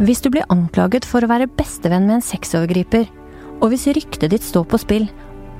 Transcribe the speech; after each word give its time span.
Hvis 0.00 0.22
du 0.24 0.30
blir 0.32 0.46
anklaget 0.48 1.04
for 1.04 1.20
å 1.20 1.28
være 1.28 1.50
bestevenn 1.52 2.06
med 2.08 2.16
en 2.18 2.24
sexovergriper, 2.24 3.04
og 3.60 3.68
hvis 3.70 3.90
ryktet 3.92 4.32
ditt 4.32 4.44
står 4.44 4.64
på 4.70 4.80
spill, 4.80 5.04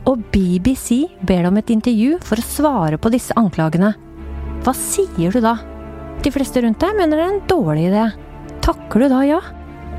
og 0.08 0.24
BBC 0.32 1.04
ber 1.20 1.44
deg 1.44 1.50
om 1.50 1.60
et 1.60 1.70
intervju 1.70 2.16
for 2.24 2.40
å 2.40 2.46
svare 2.46 2.98
på 2.98 3.12
disse 3.12 3.36
anklagene, 3.38 3.92
hva 4.64 4.74
sier 4.78 5.34
du 5.34 5.40
da? 5.44 5.58
De 6.24 6.32
fleste 6.32 6.62
rundt 6.64 6.80
deg 6.80 6.96
mener 6.96 7.18
det 7.18 7.26
er 7.26 7.34
en 7.34 7.46
dårlig 7.50 7.86
idé. 7.90 8.08
Takker 8.64 9.04
du 9.04 9.08
da 9.12 9.22
ja? 9.26 9.40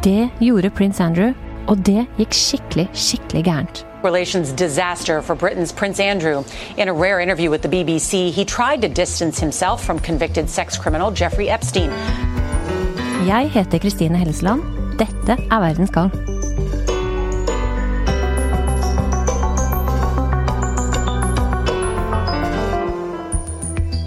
Det 0.03 0.31
gjorde 0.43 0.73
prins 0.75 0.99
Andrew, 1.03 1.31
og 1.69 1.85
det 1.85 2.07
gikk 2.17 2.35
skikkelig, 2.35 2.89
skikkelig 2.97 3.45
gærent. 3.45 3.85
Relations 4.03 4.51
disaster 4.51 5.21
for 5.21 5.35
Britain's 5.35 5.71
Prince 5.71 5.99
Andrew. 5.99 6.43
In 6.75 6.89
a 6.89 6.93
rare 6.93 7.21
interview 7.21 7.51
with 7.51 7.61
the 7.61 7.69
BBC, 7.69 8.31
he 8.31 8.43
tried 8.43 8.81
to 8.81 8.89
distance 8.89 9.39
himself 9.39 9.83
from 9.85 9.99
convicted 9.99 10.49
sex 10.49 10.77
criminal 10.77 11.11
Jeffrey 11.11 11.49
Epstein. 11.49 11.91
Jeg 13.27 13.49
heter 13.53 13.79
Kristine 13.79 14.17
Hellesland. 14.17 14.61
Dette 14.99 15.37
er 15.51 15.59
Verdens 15.59 15.91
gang. 15.91 16.11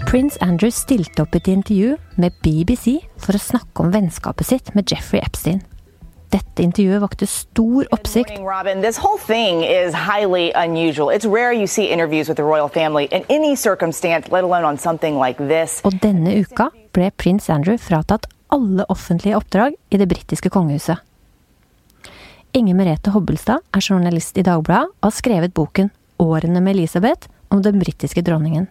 Prins 0.05 0.37
Andrew 0.37 0.69
stilte 0.69 1.25
opp 1.25 1.33
i 1.33 1.41
et 1.41 1.49
intervju 1.49 1.95
med 2.21 2.37
BBC 2.45 2.99
for 3.17 3.33
å 3.33 3.41
snakke 3.41 3.81
om 3.81 3.89
vennskapet 3.95 4.51
sitt 4.51 4.69
med 4.77 4.85
Jeffrey 4.91 5.23
Epstein. 5.25 5.63
Dette 6.29 6.61
intervjuet 6.61 7.01
vakte 7.01 7.25
stor 7.25 7.89
oppsikt. 7.89 8.37
Morning, 8.37 8.45
Robin. 8.45 8.85
This 8.85 9.01
whole 9.01 9.17
thing 9.17 9.63
is 9.65 9.97
highly 9.97 10.51
unusual. 10.53 11.09
It's 11.09 11.25
rare 11.25 11.53
you 11.57 11.65
see 11.65 11.89
interviews 11.89 12.29
with 12.29 12.37
the 12.37 12.45
royal 12.45 12.69
family 12.69 13.09
in 13.11 13.25
any 13.29 13.55
circumstance, 13.55 14.29
let 14.29 14.43
alone 14.43 14.63
on 14.63 14.77
something 14.77 15.17
like 15.17 15.41
this. 15.41 15.81
Og 15.81 15.97
denne 16.05 16.37
uka 16.37 16.69
ble 16.93 17.09
prins 17.17 17.49
Andrew 17.49 17.81
fratatt 17.81 18.29
alle 18.53 18.85
offentlige 18.89 19.37
oppdrag 19.37 19.75
i 19.89 19.99
det 19.99 20.07
britiske 20.07 20.49
kongehuset. 20.49 20.97
Inger 22.57 22.77
Merete 22.77 23.11
Hobbelstad 23.13 23.61
er 23.75 23.83
journalist 23.83 24.37
i 24.37 24.45
Dagbladet 24.45 24.89
og 24.89 25.09
har 25.09 25.15
skrevet 25.15 25.53
boken 25.53 25.91
'Årene 26.17 26.61
med 26.63 26.75
Elisabeth' 26.75 27.27
om 27.53 27.61
den 27.61 27.79
britiske 27.79 28.21
dronningen. 28.21 28.67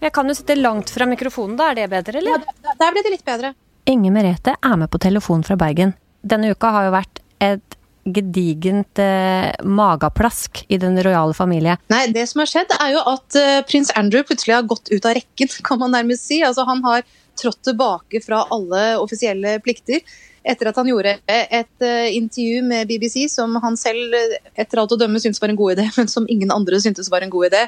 Jeg 0.00 0.12
kan 0.12 0.28
jo 0.28 0.34
sitte 0.34 0.54
langt 0.58 0.90
fra 0.90 1.06
mikrofonen, 1.06 1.56
da 1.56 1.70
er 1.70 1.74
det 1.74 1.90
bedre, 1.90 2.18
eller? 2.18 2.42
Ja, 2.42 2.74
der 2.78 2.94
ble 2.94 3.02
det 3.02 3.12
litt 3.14 3.24
bedre. 3.24 3.54
Inger 3.86 4.14
Merete 4.14 4.54
er 4.54 4.76
med 4.76 4.90
på 4.90 4.98
telefon 4.98 5.42
fra 5.42 5.56
Bergen. 5.56 5.94
Denne 6.22 6.52
uka 6.54 6.70
har 6.70 6.86
jo 6.86 6.94
vært 6.94 7.22
et 7.42 7.78
gedigent 8.02 8.98
eh, 8.98 9.52
mageplask 9.62 10.64
i 10.68 10.78
den 10.82 10.98
rojale 11.02 11.34
familie. 11.34 11.76
Nei, 11.92 12.08
det 12.14 12.26
som 12.30 12.42
har 12.42 12.50
skjedd 12.50 12.74
er 12.78 12.94
jo 12.96 13.02
at 13.12 13.38
eh, 13.38 13.58
prins 13.66 13.92
Andrew 13.98 14.26
plutselig 14.26 14.56
har 14.56 14.66
gått 14.66 14.90
ut 14.90 15.06
av 15.06 15.14
rekken, 15.18 15.50
kan 15.66 15.78
man 15.82 15.94
nærmest 15.94 16.26
si. 16.26 16.40
Altså 16.42 16.66
Han 16.66 16.82
har 16.86 17.06
trådt 17.40 17.62
tilbake 17.64 18.20
fra 18.24 18.44
alle 18.50 18.84
offisielle 19.00 19.58
plikter 19.64 20.02
etter 20.42 20.68
at 20.68 20.78
han 20.78 20.88
gjorde 20.90 21.12
et 21.30 21.84
uh, 21.84 22.08
intervju 22.10 22.62
med 22.66 22.88
BBC 22.90 23.28
som 23.30 23.54
han 23.62 23.76
selv 23.78 24.14
etter 24.58 24.80
alt 24.80 24.94
å 24.94 24.98
dømme 24.98 25.20
syntes 25.22 25.42
var 25.42 25.52
en 25.52 25.58
god 25.58 25.76
idé, 25.76 25.86
men 25.98 26.10
som 26.10 26.26
ingen 26.30 26.50
andre 26.54 26.80
syntes 26.82 27.10
var 27.12 27.22
en 27.22 27.30
god 27.32 27.52
idé. 27.52 27.66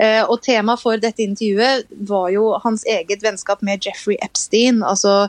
Uh, 0.00 0.24
og 0.28 0.40
Temaet 0.44 0.82
for 0.82 1.00
dette 1.00 1.24
intervjuet 1.24 1.88
var 2.08 2.28
jo 2.34 2.50
hans 2.64 2.84
eget 2.88 3.24
vennskap 3.24 3.64
med 3.66 3.84
Jeffrey 3.84 4.18
Epstein, 4.24 4.82
altså 4.84 5.28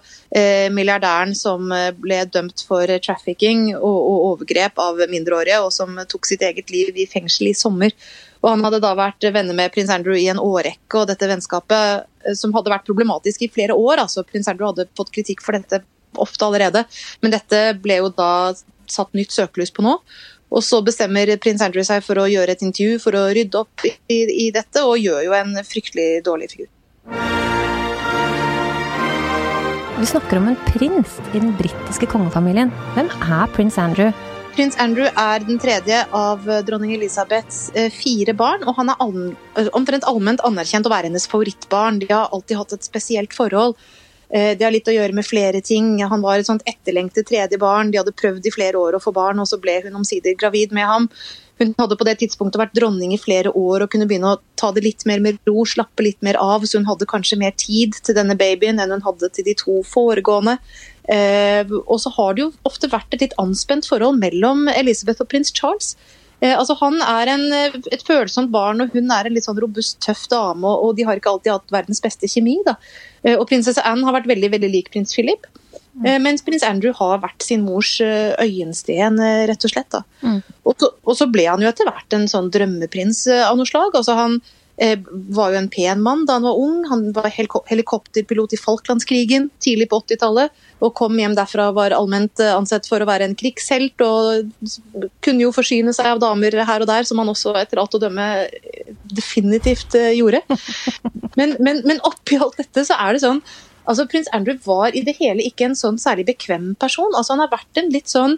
milliardæren 0.72 1.34
som 1.36 1.72
ble 2.00 2.22
dømt 2.32 2.64
for 2.68 2.88
trafficking 3.04 3.74
og 3.76 3.98
overgrep 4.32 4.80
av 4.80 5.02
mindreårige, 5.12 5.60
og 5.66 5.74
som 5.76 6.00
tok 6.08 6.30
sitt 6.30 6.44
eget 6.48 6.72
liv 6.72 6.96
i 6.96 7.08
fengsel 7.10 7.52
i 7.52 7.58
sommer. 7.58 7.92
Og 8.42 8.50
Han 8.50 8.66
hadde 8.66 8.82
da 8.82 8.92
vært 8.98 9.26
venner 9.34 9.56
med 9.58 9.72
prins 9.74 9.92
Andrew 9.94 10.18
i 10.18 10.28
en 10.32 10.42
årrekke, 10.42 10.98
og 10.98 11.08
dette 11.12 11.30
vennskapet 11.30 12.36
som 12.38 12.54
hadde 12.56 12.74
vært 12.74 12.88
problematisk 12.90 13.46
i 13.46 13.52
flere 13.54 13.78
år. 13.78 14.02
altså 14.02 14.26
Prins 14.26 14.50
Andrew 14.50 14.72
hadde 14.72 14.90
fått 14.98 15.14
kritikk 15.14 15.44
for 15.46 15.58
dette 15.58 15.84
ofte 16.20 16.46
allerede, 16.46 16.84
men 17.22 17.32
dette 17.32 17.62
ble 17.80 18.02
jo 18.02 18.10
da 18.12 18.52
satt 18.92 19.14
nytt 19.16 19.32
søkelys 19.32 19.72
på 19.72 19.86
nå. 19.86 19.98
Og 20.52 20.64
så 20.68 20.82
bestemmer 20.84 21.30
prins 21.40 21.62
Andrew 21.64 21.86
seg 21.88 22.04
for 22.04 22.20
å 22.20 22.28
gjøre 22.28 22.58
et 22.58 22.66
intervju 22.66 23.00
for 23.00 23.16
å 23.16 23.30
rydde 23.32 23.62
opp 23.62 23.86
i, 23.88 23.94
i 24.10 24.50
dette, 24.52 24.84
og 24.84 25.00
gjør 25.00 25.24
jo 25.30 25.38
en 25.38 25.56
fryktelig 25.64 26.26
dårlig 26.26 26.52
figur. 26.52 26.72
Vi 30.02 30.10
snakker 30.10 30.42
om 30.42 30.50
en 30.50 30.60
prins 30.66 31.20
i 31.32 31.38
den 31.38 31.54
britiske 31.60 32.10
kongefamilien. 32.10 32.74
Hvem 32.98 33.14
er 33.22 33.56
prins 33.56 33.78
Andrew? 33.80 34.10
Prins 34.52 34.76
Andrew 34.84 35.08
er 35.08 35.44
den 35.48 35.60
tredje 35.64 36.02
av 36.12 36.44
dronning 36.68 36.92
Elisabeths 36.92 37.70
eh, 37.72 37.88
fire 37.94 38.34
barn, 38.36 38.66
og 38.68 38.76
han 38.76 38.92
er 38.92 39.00
allm 39.00 39.30
omtrent 39.78 40.04
allment 40.10 40.44
anerkjent 40.44 40.90
å 40.90 40.92
være 40.92 41.08
hennes 41.08 41.28
favorittbarn. 41.32 42.02
De 42.02 42.10
har 42.12 42.28
alltid 42.36 42.60
hatt 42.60 42.76
et 42.76 42.88
spesielt 42.88 43.36
forhold. 43.38 43.78
Eh, 44.28 44.58
det 44.60 44.68
har 44.68 44.76
litt 44.76 44.88
å 44.92 44.96
gjøre 44.96 45.16
med 45.16 45.28
flere 45.28 45.62
ting. 45.64 45.94
Han 46.04 46.24
var 46.24 46.40
et 46.40 46.50
sånt 46.50 46.68
etterlengtet 46.68 47.30
tredje 47.32 47.60
barn. 47.62 47.92
De 47.92 48.02
hadde 48.02 48.16
prøvd 48.16 48.48
i 48.48 48.54
flere 48.54 48.80
år 48.80 49.00
å 49.00 49.04
få 49.04 49.16
barn, 49.16 49.40
og 49.40 49.48
så 49.48 49.60
ble 49.62 49.80
hun 49.86 49.96
omsider 50.02 50.36
gravid 50.40 50.76
med 50.76 50.88
ham. 50.88 51.08
Hun 51.62 51.76
hadde 51.78 51.98
på 52.00 52.06
det 52.08 52.16
tidspunktet 52.24 52.58
vært 52.58 52.74
dronning 52.74 53.12
i 53.14 53.20
flere 53.22 53.52
år 53.54 53.84
og 53.84 53.92
kunne 53.94 54.08
begynne 54.10 54.32
å 54.34 54.40
ta 54.58 54.72
det 54.74 54.82
litt 54.82 55.04
mer 55.06 55.22
med 55.22 55.38
ro, 55.46 55.62
slappe 55.68 56.02
litt 56.02 56.18
mer 56.26 56.40
av, 56.42 56.66
så 56.66 56.80
hun 56.80 56.88
hadde 56.90 57.10
kanskje 57.10 57.38
mer 57.38 57.54
tid 57.54 58.00
til 58.02 58.18
denne 58.18 58.34
babyen 58.40 58.82
enn 58.82 58.96
hun 58.96 59.06
hadde 59.06 59.30
til 59.36 59.46
de 59.46 59.54
to 59.60 59.82
foregående. 59.86 60.58
Eh, 61.10 61.66
og 61.82 61.98
så 62.04 62.12
har 62.18 62.36
det 62.36 62.46
jo 62.46 62.52
ofte 62.68 62.90
vært 62.92 63.14
et 63.16 63.26
litt 63.26 63.38
anspent 63.42 63.88
forhold 63.90 64.20
mellom 64.22 64.68
Elizabeth 64.74 65.24
og 65.24 65.32
prins 65.32 65.54
Charles. 65.56 65.96
Eh, 66.42 66.54
altså 66.58 66.76
Han 66.82 67.02
er 67.06 67.32
en, 67.34 67.48
et 67.54 68.06
følsomt 68.06 68.52
barn, 68.54 68.82
og 68.82 68.94
hun 68.94 69.10
er 69.14 69.28
en 69.28 69.34
litt 69.36 69.48
sånn 69.48 69.60
robust, 69.62 70.00
tøff 70.06 70.28
dame. 70.32 70.68
Og, 70.68 70.96
de 70.98 71.08
har 71.08 71.18
ikke 71.18 71.34
alltid 71.34 71.56
hatt 71.56 71.74
verdens 71.74 72.02
beste 72.04 72.30
kjemi. 72.30 72.60
da. 72.66 72.78
Eh, 73.24 73.38
og 73.38 73.48
prinsesse 73.50 73.82
Anne 73.86 74.06
har 74.08 74.18
vært 74.20 74.30
veldig 74.32 74.54
veldig 74.58 74.72
lik 74.74 74.94
prins 74.94 75.16
Philip. 75.18 75.50
Eh, 76.06 76.18
mens 76.24 76.42
prins 76.46 76.64
Andrew 76.64 76.94
har 76.96 77.20
vært 77.22 77.44
sin 77.44 77.66
mors 77.68 77.98
eh, 78.02 78.32
øyensten, 78.40 79.20
eh, 79.20 79.44
rett 79.50 79.68
og 79.68 79.74
slett. 79.74 79.90
da. 79.92 80.04
Mm. 80.24 80.40
Og, 80.64 80.76
så, 80.80 80.90
og 81.04 81.18
så 81.20 81.28
ble 81.32 81.46
han 81.50 81.62
jo 81.62 81.70
etter 81.70 81.90
hvert 81.90 82.16
en 82.16 82.30
sånn 82.32 82.50
drømmeprins 82.54 83.26
eh, 83.28 83.44
av 83.46 83.60
noe 83.60 83.70
slag. 83.70 83.92
altså 84.00 84.16
Han 84.18 84.40
eh, 84.40 84.58
var 85.36 85.54
jo 85.54 85.60
en 85.60 85.70
pen 85.70 86.00
mann 86.02 86.24
da 86.26 86.40
han 86.40 86.46
var 86.48 86.58
ung. 86.58 86.84
Han 86.90 87.04
var 87.14 87.30
heliko 87.30 87.62
helikopterpilot 87.70 88.56
i 88.56 88.60
Falklandskrigen 88.60 89.50
tidlig 89.62 89.90
på 89.92 90.00
80-tallet. 90.02 90.54
Og 90.82 90.94
kom 90.98 91.20
hjem 91.20 91.36
derfra 91.38 91.68
og 91.70 91.78
var 91.78 91.94
allment 91.94 92.42
eh, 92.42 92.54
ansett 92.56 92.90
for 92.90 93.04
å 93.04 93.10
være 93.10 93.28
en 93.30 93.38
krigshelt. 93.38 94.02
Og 94.02 94.50
kunne 95.22 95.46
jo 95.46 95.54
forsyne 95.56 95.94
seg 95.94 96.10
av 96.14 96.22
damer 96.24 96.58
her 96.66 96.82
og 96.82 96.90
der, 96.90 97.06
som 97.06 97.22
han 97.22 97.30
også 97.30 97.54
etter 97.62 97.82
alt 97.82 97.98
å 97.98 98.02
dømme 98.02 98.30
eh, 98.48 98.94
definitivt 99.14 99.98
eh, 100.00 100.16
gjorde. 100.18 100.42
Men, 101.40 101.54
men, 101.64 101.78
men 101.88 102.02
oppi 102.04 102.36
alt 102.36 102.58
dette 102.60 102.84
så 102.84 102.98
er 103.00 103.16
det 103.16 103.22
sånn 103.24 103.38
altså 103.88 104.04
Prins 104.12 104.28
Andrew 104.36 104.58
var 104.66 104.92
i 104.92 105.04
det 105.08 105.14
hele 105.16 105.46
ikke 105.48 105.70
en 105.70 105.78
sånn 105.80 105.96
særlig 106.02 106.26
bekvem 106.28 106.74
person. 106.76 107.08
altså 107.16 107.38
Han 107.38 107.44
har 107.46 107.54
vært 107.54 107.80
en 107.80 107.88
litt 107.94 108.12
sånn 108.12 108.36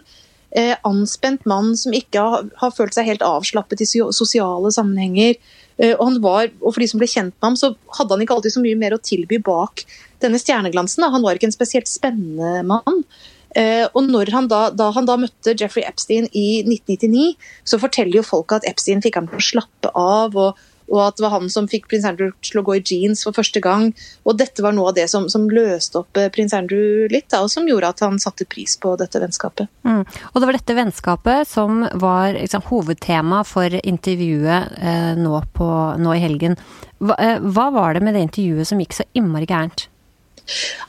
eh, 0.56 0.74
anspent 0.86 1.44
mann 1.50 1.74
som 1.78 1.94
ikke 1.96 2.22
har, 2.22 2.48
har, 2.60 2.72
følt 2.74 2.96
seg 2.96 3.08
helt 3.10 3.26
avslappet 3.26 3.82
i 3.84 3.88
sosiale 3.90 4.72
sammenhenger. 4.74 5.36
Eh, 5.76 5.94
og, 5.98 6.20
var, 6.24 6.50
og 6.62 6.74
for 6.74 6.82
de 6.82 6.90
som 6.90 7.02
ble 7.02 7.10
kjent 7.10 7.34
med 7.34 7.48
ham, 7.48 7.58
så 7.58 7.74
hadde 7.98 8.14
han 8.14 8.24
ikke 8.24 8.38
alltid 8.38 8.56
så 8.56 8.64
mye 8.64 8.80
mer 8.80 8.96
å 8.96 9.02
tilby 9.02 9.40
bak 9.42 9.84
denne 10.24 10.40
stjerneglansen. 10.40 11.04
Da. 11.04 11.12
Han 11.14 11.24
var 11.26 11.38
ikke 11.38 11.50
en 11.50 11.56
spesielt 11.56 11.90
spennende 11.90 12.62
mann. 12.68 13.02
Eh, 13.54 13.86
og 13.94 14.30
han 14.34 14.48
da, 14.50 14.66
da 14.74 14.90
han 14.94 15.06
da 15.06 15.18
møtte 15.20 15.54
Jeffrey 15.54 15.84
Epstein 15.86 16.26
i 16.34 16.62
1999, 16.66 17.34
så 17.66 17.78
forteller 17.82 18.18
jo 18.18 18.26
folk 18.26 18.54
at 18.56 18.66
Epstein 18.66 19.02
fikk 19.04 19.20
ham 19.20 19.30
til 19.30 19.42
å 19.42 19.48
slappe 19.52 19.92
av. 19.94 20.34
og 20.34 20.62
og 20.92 21.00
at 21.06 21.16
det 21.16 21.24
var 21.24 21.34
han 21.36 21.48
som 21.52 21.68
fikk 21.70 21.88
prins 21.90 22.06
Andrew 22.08 22.32
til 22.44 22.60
å 22.60 22.64
gå 22.66 22.76
i 22.78 22.82
jeans 22.84 23.24
for 23.26 23.36
første 23.36 23.62
gang. 23.64 23.90
Og 24.28 24.36
dette 24.40 24.64
var 24.64 24.74
noe 24.76 24.90
av 24.90 24.98
det 24.98 25.06
som, 25.12 25.28
som 25.32 25.46
løste 25.50 26.02
opp 26.02 26.20
eh, 26.20 26.30
prins 26.34 26.54
Andrew 26.56 27.06
litt, 27.12 27.30
da, 27.32 27.42
og 27.44 27.52
som 27.52 27.68
gjorde 27.68 27.92
at 27.94 28.04
han 28.04 28.20
satte 28.22 28.46
pris 28.50 28.76
på 28.80 28.94
dette 29.00 29.22
vennskapet. 29.22 29.70
Mm. 29.86 30.02
Og 30.04 30.38
det 30.40 30.50
var 30.50 30.58
dette 30.58 30.78
vennskapet 30.78 31.50
som 31.50 31.86
var 32.00 32.36
liksom, 32.36 32.66
hovedtema 32.68 33.42
for 33.48 33.78
intervjuet 33.80 34.76
eh, 34.78 35.14
nå, 35.20 35.40
på, 35.56 35.70
nå, 36.00 36.14
i 36.14 36.22
helgen. 36.24 36.58
Hva, 37.00 37.18
eh, 37.20 37.40
hva 37.40 37.70
var 37.74 37.96
det 37.96 38.04
med 38.04 38.16
det 38.16 38.28
intervjuet 38.28 38.68
som 38.68 38.80
gikk 38.82 38.96
så 39.00 39.08
innmari 39.16 39.48
gærent? 39.50 39.88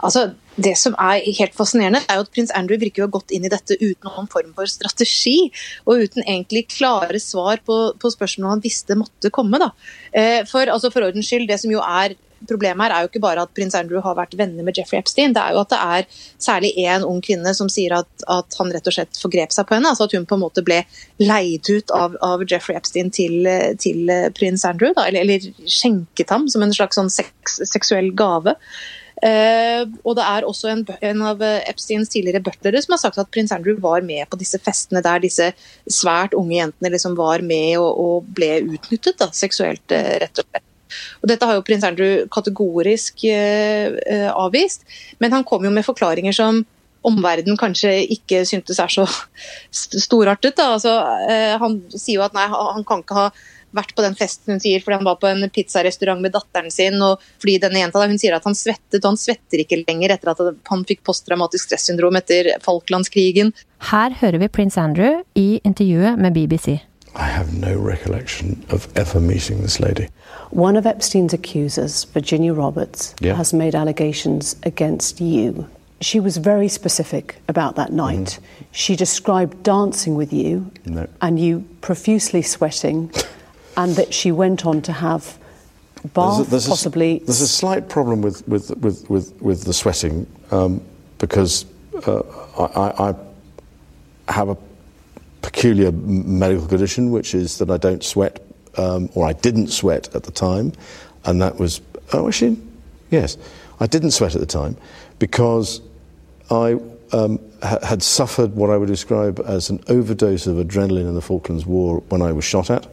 Altså, 0.04 0.30
det 0.56 0.76
som 0.80 0.96
er 1.02 1.24
helt 1.40 1.56
fascinerende, 1.56 2.02
er 2.08 2.20
jo 2.20 2.26
at 2.26 2.32
prins 2.34 2.54
Andrew 2.56 2.80
virker 2.80 3.06
jo 3.06 3.12
godt 3.18 3.34
inn 3.36 3.48
i 3.48 3.52
dette 3.52 3.78
uten 3.82 4.08
noen 4.08 4.30
form 4.32 4.54
for 4.56 4.70
strategi, 4.72 5.50
og 5.84 6.06
uten 6.06 6.24
egentlig 6.24 6.68
klare 6.72 7.20
svar 7.20 7.64
på, 7.66 7.80
på 8.00 8.14
spørsmål 8.14 8.56
han 8.56 8.64
visste 8.64 8.98
måtte 9.00 9.32
komme. 9.36 9.60
Da. 9.62 9.72
Eh, 10.12 10.44
for, 10.48 10.68
altså 10.72 10.92
for 10.94 11.08
ordens 11.08 11.28
skyld, 11.28 11.50
det 11.52 11.60
som 11.64 11.74
jo 11.74 11.84
er 11.84 12.18
Problemet 12.46 12.84
her 12.84 12.94
er 12.94 13.04
jo 13.06 13.08
ikke 13.10 13.22
bare 13.24 13.42
at 13.46 13.54
prins 13.56 13.74
Andrew 13.80 14.02
har 14.04 14.14
vært 14.20 14.36
venner 14.38 14.62
med 14.68 14.78
Jeffrey 14.78 15.00
Epstein, 15.00 15.32
det 15.34 15.42
er 15.42 15.56
jo 15.56 15.62
at 15.64 15.72
det 15.72 15.80
er 15.82 16.20
særlig 16.44 16.72
én 16.84 17.06
ung 17.08 17.22
kvinne 17.24 17.54
som 17.58 17.70
sier 17.72 17.96
at, 17.96 18.10
at, 18.30 18.58
han 18.60 18.74
rett 18.76 18.90
og 18.92 18.94
slett 18.94 19.18
forgrep 19.18 19.56
seg 19.56 19.66
på 19.66 19.74
henne. 19.78 19.90
altså 19.90 20.06
At 20.06 20.14
hun 20.14 20.28
på 20.30 20.38
en 20.38 20.44
måte 20.44 20.62
ble 20.68 20.82
leid 21.24 21.66
ut 21.72 21.94
av, 21.96 22.20
av 22.22 22.44
Jeffrey 22.46 22.78
Epstein 22.78 23.10
til, 23.16 23.48
til 23.82 24.12
prins 24.38 24.68
Andrew, 24.68 24.94
da, 24.94 25.08
eller, 25.10 25.26
eller, 25.26 25.48
skjenket 25.64 26.36
ham 26.36 26.46
som 26.52 26.68
en 26.68 26.76
slags 26.76 27.00
sånn 27.00 27.10
seks, 27.10 27.58
seksuell 27.72 28.12
gave. 28.20 28.54
Uh, 29.24 29.88
og 30.04 30.18
det 30.18 30.26
er 30.28 30.46
også 30.46 30.70
en, 30.74 30.82
en, 31.08 31.22
av 31.24 31.40
Epsteins 31.42 32.12
tidligere 32.12 32.44
butlere 32.44 32.82
som 32.84 32.98
har 32.98 33.00
sagt 33.00 33.22
at 33.22 33.30
prins 33.32 33.54
Andrew 33.56 33.80
var 33.82 34.04
med 34.04 34.28
på 34.28 34.40
disse 34.42 34.60
festene 34.60 35.00
der 35.06 35.24
disse 35.24 35.54
svært 35.88 36.36
unge 36.36 36.58
jentene 36.58 36.92
liksom 36.92 37.16
var 37.16 37.40
med 37.46 37.78
og, 37.80 37.92
og 37.96 38.32
ble 38.36 38.58
utnyttet 38.76 39.16
da, 39.22 39.30
seksuelt, 39.34 39.88
uh, 39.96 40.16
rett 40.26 40.44
og 40.44 40.50
slett. 40.50 40.68
Og 41.22 41.30
Dette 41.32 41.48
har 41.48 41.58
jo 41.58 41.66
prins 41.66 41.86
Andrew 41.88 42.26
kategorisk 42.32 43.26
eh, 43.28 44.30
avvist, 44.32 44.86
men 45.20 45.34
han 45.34 45.46
kom 45.48 45.66
jo 45.66 45.74
med 45.74 45.86
forklaringer 45.88 46.36
som 46.36 46.62
omverdenen 47.06 47.58
kanskje 47.60 47.92
ikke 48.16 48.42
syntes 48.50 48.80
er 48.82 48.92
så 48.94 49.06
storartet. 50.06 50.62
Altså, 50.62 50.96
eh, 51.30 51.56
han 51.62 51.80
sier 51.94 52.20
jo 52.20 52.26
at 52.26 52.38
nei, 52.38 52.48
han 52.50 52.88
kan 52.88 53.04
ikke 53.04 53.20
ha 53.20 53.28
vært 53.76 53.94
på 53.96 54.02
den 54.06 54.16
festen 54.18 54.56
hun 54.56 54.62
sier 54.64 54.82
fordi 54.84 54.98
han 55.00 55.06
var 55.08 55.20
på 55.22 55.28
en 55.30 55.46
pizzarestaurant 55.54 56.22
med 56.24 56.32
datteren 56.36 56.72
sin. 56.72 56.98
og 57.02 57.20
fordi 57.42 57.58
denne 57.60 57.82
jenta 57.84 58.06
Hun 58.08 58.18
sier 58.22 58.36
at 58.36 58.44
han 58.48 58.56
svettet, 58.56 59.04
og 59.04 59.12
han 59.14 59.18
svetter 59.22 59.62
ikke 59.64 59.84
lenger 59.88 60.12
etter 60.16 60.32
at 60.32 60.42
han 60.72 60.84
fikk 60.86 61.04
posttraumatisk 61.04 61.68
stressyndrom 61.70 62.16
etter 62.16 62.52
Falklandskrigen. 62.64 63.54
Her 63.92 64.10
hører 64.22 64.38
vi 64.40 64.48
prins 64.48 64.78
Andrew 64.78 65.22
i 65.36 65.60
intervjuet 65.64 66.18
med 66.20 66.34
BBC. 66.34 66.80
I 67.16 67.30
have 67.32 67.54
no 67.54 67.72
recollection 67.80 68.66
of 68.70 68.88
ever 68.96 69.20
meeting 69.22 69.62
this 69.62 69.80
lady. 69.80 70.08
One 70.52 70.78
of 70.78 70.86
Epstein's 70.86 71.34
accusers, 71.34 72.06
Virginia 72.14 72.54
Roberts, 72.54 73.14
Yeah. 73.22 73.38
has 73.38 73.54
made 73.54 73.74
allegations 73.76 74.56
against 74.66 75.22
you. 75.22 75.66
She 76.02 76.20
was 76.20 76.36
very 76.38 76.68
specific 76.68 77.36
about 77.48 77.76
that 77.78 77.94
night. 77.94 78.38
She 78.74 78.96
described 78.98 79.64
dancing 79.64 80.18
with 80.18 80.34
you 80.34 80.66
No. 80.86 81.08
and 81.22 81.40
you 81.40 81.64
profusely 81.82 82.42
sweating, 82.42 83.10
and 83.78 83.96
that 83.96 84.14
she 84.14 84.32
went 84.32 84.66
on 84.66 84.82
to 84.84 84.92
have 84.92 85.38
bath, 86.14 86.50
there's 86.50 86.68
a, 86.68 86.70
possibly. 86.70 87.20
there's 87.20 87.42
a 87.42 87.48
slight 87.48 87.90
problem 87.90 88.22
with, 88.22 88.48
with, 88.48 88.76
with, 88.78 89.10
with, 89.10 89.42
with 89.42 89.64
the 89.64 89.74
sweating 89.74 90.28
um, 90.52 90.82
because 91.18 91.66
uh, 92.08 92.22
I, 92.58 93.10
I 94.28 94.32
have 94.32 94.50
a 94.50 94.58
peculiar 95.42 95.92
medical 95.92 96.68
condition, 96.68 97.12
which 97.12 97.36
is 97.36 97.58
that 97.60 97.70
I 97.70 97.78
don't 97.78 98.04
sweat, 98.04 98.42
um, 98.78 99.10
or 99.14 99.28
I 99.28 99.34
didn't 99.34 99.68
sweat 99.68 100.14
at 100.16 100.24
the 100.24 100.32
time, 100.32 100.74
and 101.26 101.42
that 101.42 101.58
was 101.58 101.82
oh 102.14 102.28
actually 102.28 102.58
yes, 103.10 103.38
I 103.80 103.88
didn't 103.88 104.12
sweat 104.12 104.36
at 104.36 104.42
the 104.42 104.48
time 104.48 104.78
because 105.20 105.82
I 106.50 106.80
um, 107.12 107.40
ha- 107.62 107.80
had 107.84 108.02
suffered 108.04 108.56
what 108.56 108.70
I 108.70 108.78
would 108.78 108.88
describe 108.88 109.40
as 109.46 109.70
an 109.70 109.84
overdose 109.88 110.48
of 110.48 110.58
adrenaline 110.58 111.08
in 111.08 111.16
the 111.16 111.22
Falklands 111.22 111.66
War 111.66 112.00
when 112.10 112.22
I 112.22 112.32
was 112.32 112.44
shot 112.44 112.70
at. 112.70 112.88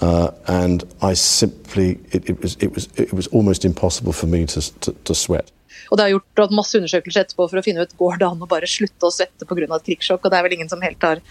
Uh, 0.00 0.30
and 0.46 0.84
I 1.02 1.14
simply, 1.14 1.98
it, 2.12 2.28
it, 2.30 2.40
was, 2.40 2.56
it, 2.60 2.72
was, 2.72 2.88
it 2.94 3.12
was 3.12 3.26
almost 3.28 3.64
impossible 3.64 4.12
for 4.12 4.26
me 4.26 4.46
to, 4.46 4.60
to, 4.80 4.92
to 4.92 5.14
sweat. 5.14 5.50
Og 5.88 5.96
det 5.96 6.04
har 6.04 6.12
gjort 6.12 6.52
masse 6.54 6.76
undersøkelser 6.76 7.24
etterpå 7.24 7.46
for 7.48 7.60
å 7.60 7.64
finne 7.64 7.84
ut 7.84 7.94
går 7.98 8.18
det 8.20 8.26
an 8.28 8.42
å 8.44 8.48
bare 8.50 8.68
slutte 8.68 9.08
å 9.08 9.12
svette 9.14 9.46
pga. 9.48 9.68
et 9.76 9.86
krigssjokk. 9.86 10.24
Og 10.24 10.30
det 10.30 10.38
er 10.38 10.44
vel 10.44 10.56
ingen 10.58 10.68
som 10.70 10.82
helt 10.84 11.02
har 11.02 11.22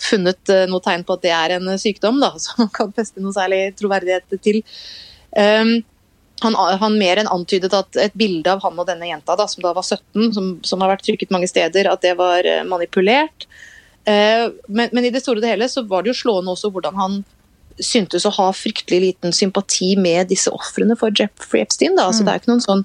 funnet 0.00 0.52
eh, 0.52 0.66
noe 0.70 0.82
tegn 0.84 1.04
på 1.06 1.16
at 1.16 1.24
det 1.24 1.32
er 1.34 1.56
en 1.56 1.72
sykdom 1.80 2.20
da, 2.22 2.34
som 2.42 2.64
man 2.64 2.70
kan 2.74 2.94
feste 2.94 3.22
noe 3.24 3.34
særlig 3.34 3.74
troverdighet 3.80 4.38
til. 4.44 4.62
Um, 5.34 5.76
han, 6.42 6.56
han 6.80 6.98
mer 6.98 7.20
enn 7.22 7.30
antydet 7.30 7.72
at 7.74 7.96
et 7.98 8.16
bilde 8.18 8.50
av 8.50 8.62
han 8.62 8.78
og 8.78 8.86
denne 8.86 9.08
jenta, 9.08 9.36
da, 9.38 9.46
som 9.50 9.64
da 9.64 9.72
var 9.74 9.86
17, 9.86 10.32
som, 10.36 10.50
som 10.66 10.82
har 10.82 10.92
vært 10.92 11.06
trykket 11.06 11.32
mange 11.34 11.48
steder, 11.50 11.88
at 11.90 12.02
det 12.04 12.14
var 12.20 12.46
eh, 12.46 12.64
manipulert. 12.68 13.48
Uh, 14.04 14.52
men, 14.68 14.92
men 14.92 15.06
i 15.08 15.12
det 15.14 15.24
store 15.24 15.40
og 15.40 15.46
det 15.46 15.54
hele 15.54 15.70
så 15.70 15.82
var 15.88 16.04
det 16.04 16.12
jo 16.12 16.20
slående 16.22 16.52
også 16.54 16.70
hvordan 16.70 16.98
han 17.00 17.22
syntes 17.82 18.26
å 18.26 18.32
ha 18.36 18.50
fryktelig 18.54 19.00
liten 19.02 19.34
sympati 19.34 19.94
med 20.00 20.30
disse 20.30 20.52
ofrene 20.54 20.96
for 20.98 21.14
Jeffrey 21.14 21.64
Epstein. 21.64 21.96
Da. 21.98 22.08
Altså, 22.10 22.24
Det 22.24 22.32
er 22.32 22.42
ikke 22.42 22.52
noen 22.52 22.64
sånn 22.64 22.84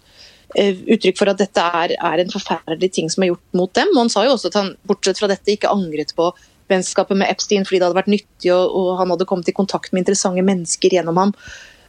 eh, 0.58 0.78
uttrykk 0.96 1.20
for 1.20 1.32
at 1.32 1.42
dette 1.42 1.66
er, 1.82 1.96
er 1.96 2.24
en 2.24 2.32
forferdelig 2.34 2.92
ting 2.96 3.10
som 3.12 3.26
er 3.26 3.34
gjort 3.34 3.60
mot 3.60 3.74
dem. 3.78 3.92
Og 3.96 4.04
han 4.04 4.14
sa 4.14 4.26
jo 4.26 4.36
også 4.36 4.54
at 4.54 4.60
han 4.62 4.72
bortsett 4.90 5.22
fra 5.22 5.30
dette 5.32 5.54
ikke 5.54 5.72
angret 5.72 6.16
på 6.18 6.32
vennskapet 6.70 7.18
med 7.18 7.30
Epstein 7.32 7.66
fordi 7.66 7.80
det 7.82 7.88
hadde 7.88 7.98
vært 7.98 8.12
nyttig 8.14 8.54
og, 8.54 8.76
og 8.78 8.90
han 9.00 9.10
hadde 9.10 9.26
kommet 9.30 9.50
i 9.50 9.58
kontakt 9.58 9.94
med 9.94 10.04
interessante 10.04 10.46
mennesker 10.46 10.94
gjennom 11.00 11.18
ham. 11.18 11.36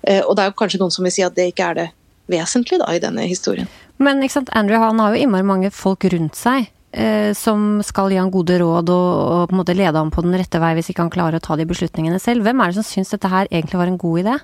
Eh, 0.03 0.23
og 0.25 0.37
det 0.37 0.44
er 0.44 0.53
jo 0.53 0.58
kanskje 0.61 0.81
noen 0.82 0.94
som 0.94 1.06
vil 1.06 1.14
si 1.14 1.25
at 1.26 1.37
det 1.37 1.50
ikke 1.53 1.70
er 1.73 1.81
det 1.82 1.88
vesentlige 2.31 2.81
da, 2.82 2.93
i 2.94 3.03
denne 3.03 3.26
historien. 3.29 3.69
Men 4.00 4.23
Andrew 4.56 4.81
han 4.81 5.00
har 5.03 5.14
jo 5.14 5.25
innmari 5.25 5.44
mange 5.44 5.70
folk 5.75 6.06
rundt 6.08 6.38
seg 6.38 6.70
eh, 6.92 7.32
som 7.37 7.81
skal 7.87 8.12
gi 8.12 8.20
han 8.20 8.32
gode 8.32 8.58
råd 8.62 8.92
og, 8.94 9.10
og 9.20 9.42
på 9.50 9.56
en 9.56 9.60
måte 9.62 9.76
lede 9.76 9.96
ham 9.98 10.12
på 10.14 10.25
den 10.26 10.37
rette 10.38 10.60
vei 10.62 10.72
hvis 10.78 10.92
ikke 10.92 11.06
han 11.06 11.12
klarer 11.14 11.38
å 11.38 11.44
ta 11.44 11.58
de 11.58 11.69
beslutningene 11.69 12.20
selv. 12.22 12.46
Hvem 12.46 12.62
er 12.62 12.70
det 12.70 12.81
som 12.81 12.88
syns 12.88 13.12
dette 13.14 13.31
her 13.31 13.50
egentlig 13.50 13.81
var 13.81 13.90
en 13.90 14.00
god 14.00 14.25
idé? 14.25 14.38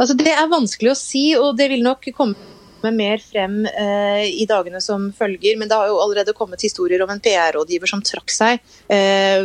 Altså, 0.00 0.16
det 0.16 0.32
er 0.32 0.50
vanskelig 0.50 0.92
å 0.92 0.98
si, 0.98 1.24
og 1.36 1.56
det 1.58 1.68
vil 1.72 1.82
nok 1.84 2.06
komme 2.16 2.49
mer 2.94 3.20
frem 3.20 3.66
eh, 3.68 4.24
i 4.40 4.46
dagene 4.48 4.80
som 4.80 5.10
følger. 5.12 5.58
Men 5.60 5.68
det 5.68 5.76
har 5.76 5.90
jo 5.90 5.98
allerede 6.00 6.34
kommet 6.36 6.64
historier 6.64 7.02
om 7.04 7.12
en 7.12 7.20
PR-rådgiver 7.20 7.90
som 7.90 8.02
trakk 8.04 8.32
seg 8.32 8.58
eh, 8.88 9.44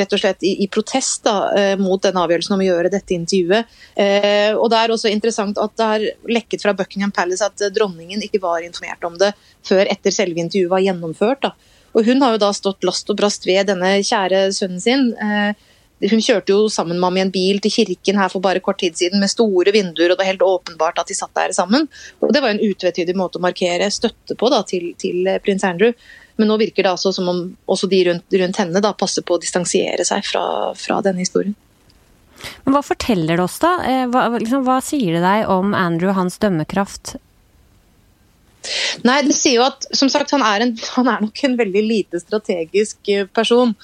rett 0.00 0.16
og 0.16 0.20
slett 0.20 0.42
i, 0.42 0.56
i 0.64 0.68
protest 0.72 1.22
da, 1.28 1.36
eh, 1.54 1.74
mot 1.80 2.02
den 2.02 2.18
avgjørelsen 2.18 2.56
om 2.56 2.64
å 2.64 2.68
gjøre 2.68 2.92
dette 2.92 3.14
intervjuet. 3.16 3.76
Eh, 3.94 4.50
og 4.56 4.66
Det 4.72 4.80
er 4.80 4.94
også 4.96 5.12
interessant 5.12 5.60
at 5.62 5.76
det 5.78 5.90
har 5.92 6.08
lekket 6.38 6.66
fra 6.66 6.74
Buckingham 6.74 7.14
Palace 7.14 7.46
at 7.46 7.62
eh, 7.62 7.72
dronningen 7.74 8.26
ikke 8.26 8.42
var 8.42 8.66
informert 8.66 9.06
om 9.06 9.18
det 9.20 9.30
før 9.64 9.86
etter 9.86 10.14
selve 10.14 10.42
intervjuet 10.42 10.72
var 10.74 10.84
gjennomført. 10.84 11.46
Da. 11.46 11.54
Og 11.94 12.08
Hun 12.08 12.22
har 12.24 12.34
jo 12.34 12.42
da 12.42 12.50
stått 12.56 12.84
last 12.86 13.10
og 13.10 13.20
brast 13.20 13.46
ved 13.46 13.70
denne 13.70 13.96
kjære 14.02 14.48
sønnen 14.56 14.82
sin. 14.82 15.12
Eh, 15.14 15.70
hun 16.10 16.22
kjørte 16.22 16.52
jo 16.52 16.68
sammen 16.72 16.98
med 16.98 17.06
ham 17.06 17.18
i 17.18 17.22
en 17.24 17.32
bil 17.34 17.60
til 17.62 17.72
kirken 17.72 18.18
her 18.20 18.32
for 18.32 18.44
bare 18.44 18.62
kort 18.64 18.80
tid 18.82 18.96
siden 18.98 19.22
med 19.22 19.32
store 19.32 19.72
vinduer, 19.74 20.12
og 20.12 20.16
det 20.16 20.22
var 20.22 20.30
helt 20.32 20.44
åpenbart 20.46 21.00
at 21.00 21.10
de 21.10 21.16
satt 21.16 21.34
der 21.36 21.54
sammen. 21.56 21.88
Og 22.20 22.32
Det 22.34 22.42
var 22.42 22.52
en 22.52 22.62
utvetydig 22.62 23.16
måte 23.16 23.40
å 23.40 23.44
markere 23.44 23.90
støtte 23.94 24.36
på 24.38 24.50
da, 24.52 24.62
til, 24.68 24.92
til 25.00 25.26
eh, 25.30 25.40
prins 25.42 25.64
Andrew. 25.64 25.94
Men 26.36 26.50
nå 26.50 26.58
virker 26.58 26.82
det 26.82 26.94
altså 26.94 27.12
som 27.14 27.28
om 27.30 27.42
også 27.70 27.88
de 27.90 28.00
rundt, 28.08 28.38
rundt 28.40 28.58
henne 28.58 28.82
da, 28.82 28.94
passer 28.98 29.22
på 29.22 29.36
å 29.36 29.42
distansiere 29.42 30.04
seg 30.06 30.24
fra, 30.26 30.44
fra 30.78 30.98
denne 31.06 31.22
historien. 31.22 31.54
Men 32.64 32.74
hva 32.74 32.82
forteller 32.84 33.38
det 33.38 33.44
oss, 33.44 33.60
da? 33.62 33.76
Eh, 33.86 34.06
Hva, 34.10 34.26
liksom, 34.34 34.64
hva 34.66 34.80
sier 34.84 35.16
det 35.16 35.22
deg 35.24 35.46
om 35.52 35.76
Andrew, 35.78 36.10
og 36.12 36.18
hans 36.18 36.40
dømmekraft? 36.42 37.16
Nei, 39.04 39.18
det 39.26 39.34
sier 39.36 39.58
jo 39.58 39.66
at 39.66 39.86
som 39.92 40.08
sagt, 40.12 40.32
han 40.32 40.44
er, 40.44 40.64
en, 40.64 40.74
han 40.96 41.08
er 41.12 41.24
nok 41.26 41.42
en 41.44 41.56
veldig 41.60 41.84
lite 41.84 42.20
strategisk 42.22 43.12
eh, 43.12 43.28
person. 43.28 43.74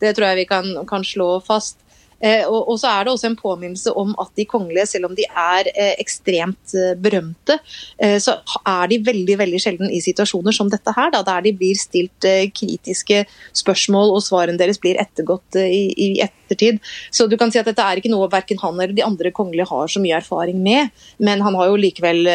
Det 0.00 0.16
tror 0.16 0.30
jeg 0.30 0.42
vi 0.42 0.48
kan, 0.50 0.72
kan 0.88 1.06
slå 1.06 1.36
fast. 1.44 1.78
Eh, 2.20 2.42
og, 2.44 2.68
og 2.68 2.76
så 2.76 2.90
er 2.90 3.06
det 3.06 3.12
også 3.14 3.30
en 3.30 3.36
påminnelse 3.38 3.92
om 3.96 4.10
at 4.20 4.28
de 4.36 4.44
kongelige, 4.48 4.84
selv 4.90 5.08
om 5.08 5.14
de 5.16 5.24
er 5.24 5.70
eh, 5.72 5.94
ekstremt 6.02 6.74
eh, 6.76 6.92
berømte, 7.00 7.56
eh, 7.96 8.18
så 8.20 8.34
er 8.60 8.90
de 8.90 8.98
veldig 9.06 9.38
veldig 9.40 9.60
sjelden 9.62 9.88
i 9.88 10.02
situasjoner 10.04 10.52
som 10.52 10.68
dette 10.72 10.92
her, 10.96 11.08
da, 11.14 11.22
der 11.24 11.46
de 11.48 11.54
blir 11.56 11.80
stilt 11.80 12.28
eh, 12.28 12.50
kritiske 12.52 13.22
spørsmål 13.62 14.12
og 14.18 14.20
svarene 14.26 14.60
deres 14.60 14.80
blir 14.82 15.00
ettergått 15.00 15.56
eh, 15.62 15.72
i, 15.72 15.82
i 15.96 16.10
ettertid. 16.26 16.84
Så 17.08 17.24
du 17.24 17.38
kan 17.40 17.52
si 17.52 17.62
at 17.62 17.72
dette 17.72 17.88
er 17.88 18.02
ikke 18.02 18.12
noe 18.12 18.28
verken 18.28 18.60
han 18.60 18.76
eller 18.76 18.92
de 18.96 19.06
andre 19.06 19.32
kongelige 19.32 19.70
har 19.72 19.88
så 19.88 20.04
mye 20.04 20.20
erfaring 20.20 20.60
med, 20.60 20.92
men 21.24 21.40
han 21.40 21.56
har 21.56 21.72
jo 21.72 21.80
likevel 21.80 22.28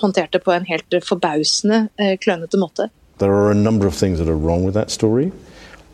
håndtert 0.00 0.32
det 0.32 0.40
på 0.46 0.54
en 0.54 0.64
helt 0.68 1.02
forbausende 1.04 1.84
klønete 2.22 2.60
måte. 2.60 2.88
There 3.18 3.34
are 3.34 3.50
a 3.50 3.54
number 3.54 3.86
of 3.86 3.94
things 3.94 4.18
that 4.18 4.28
are 4.28 4.38
wrong 4.38 4.64
with 4.64 4.74
that. 4.74 4.90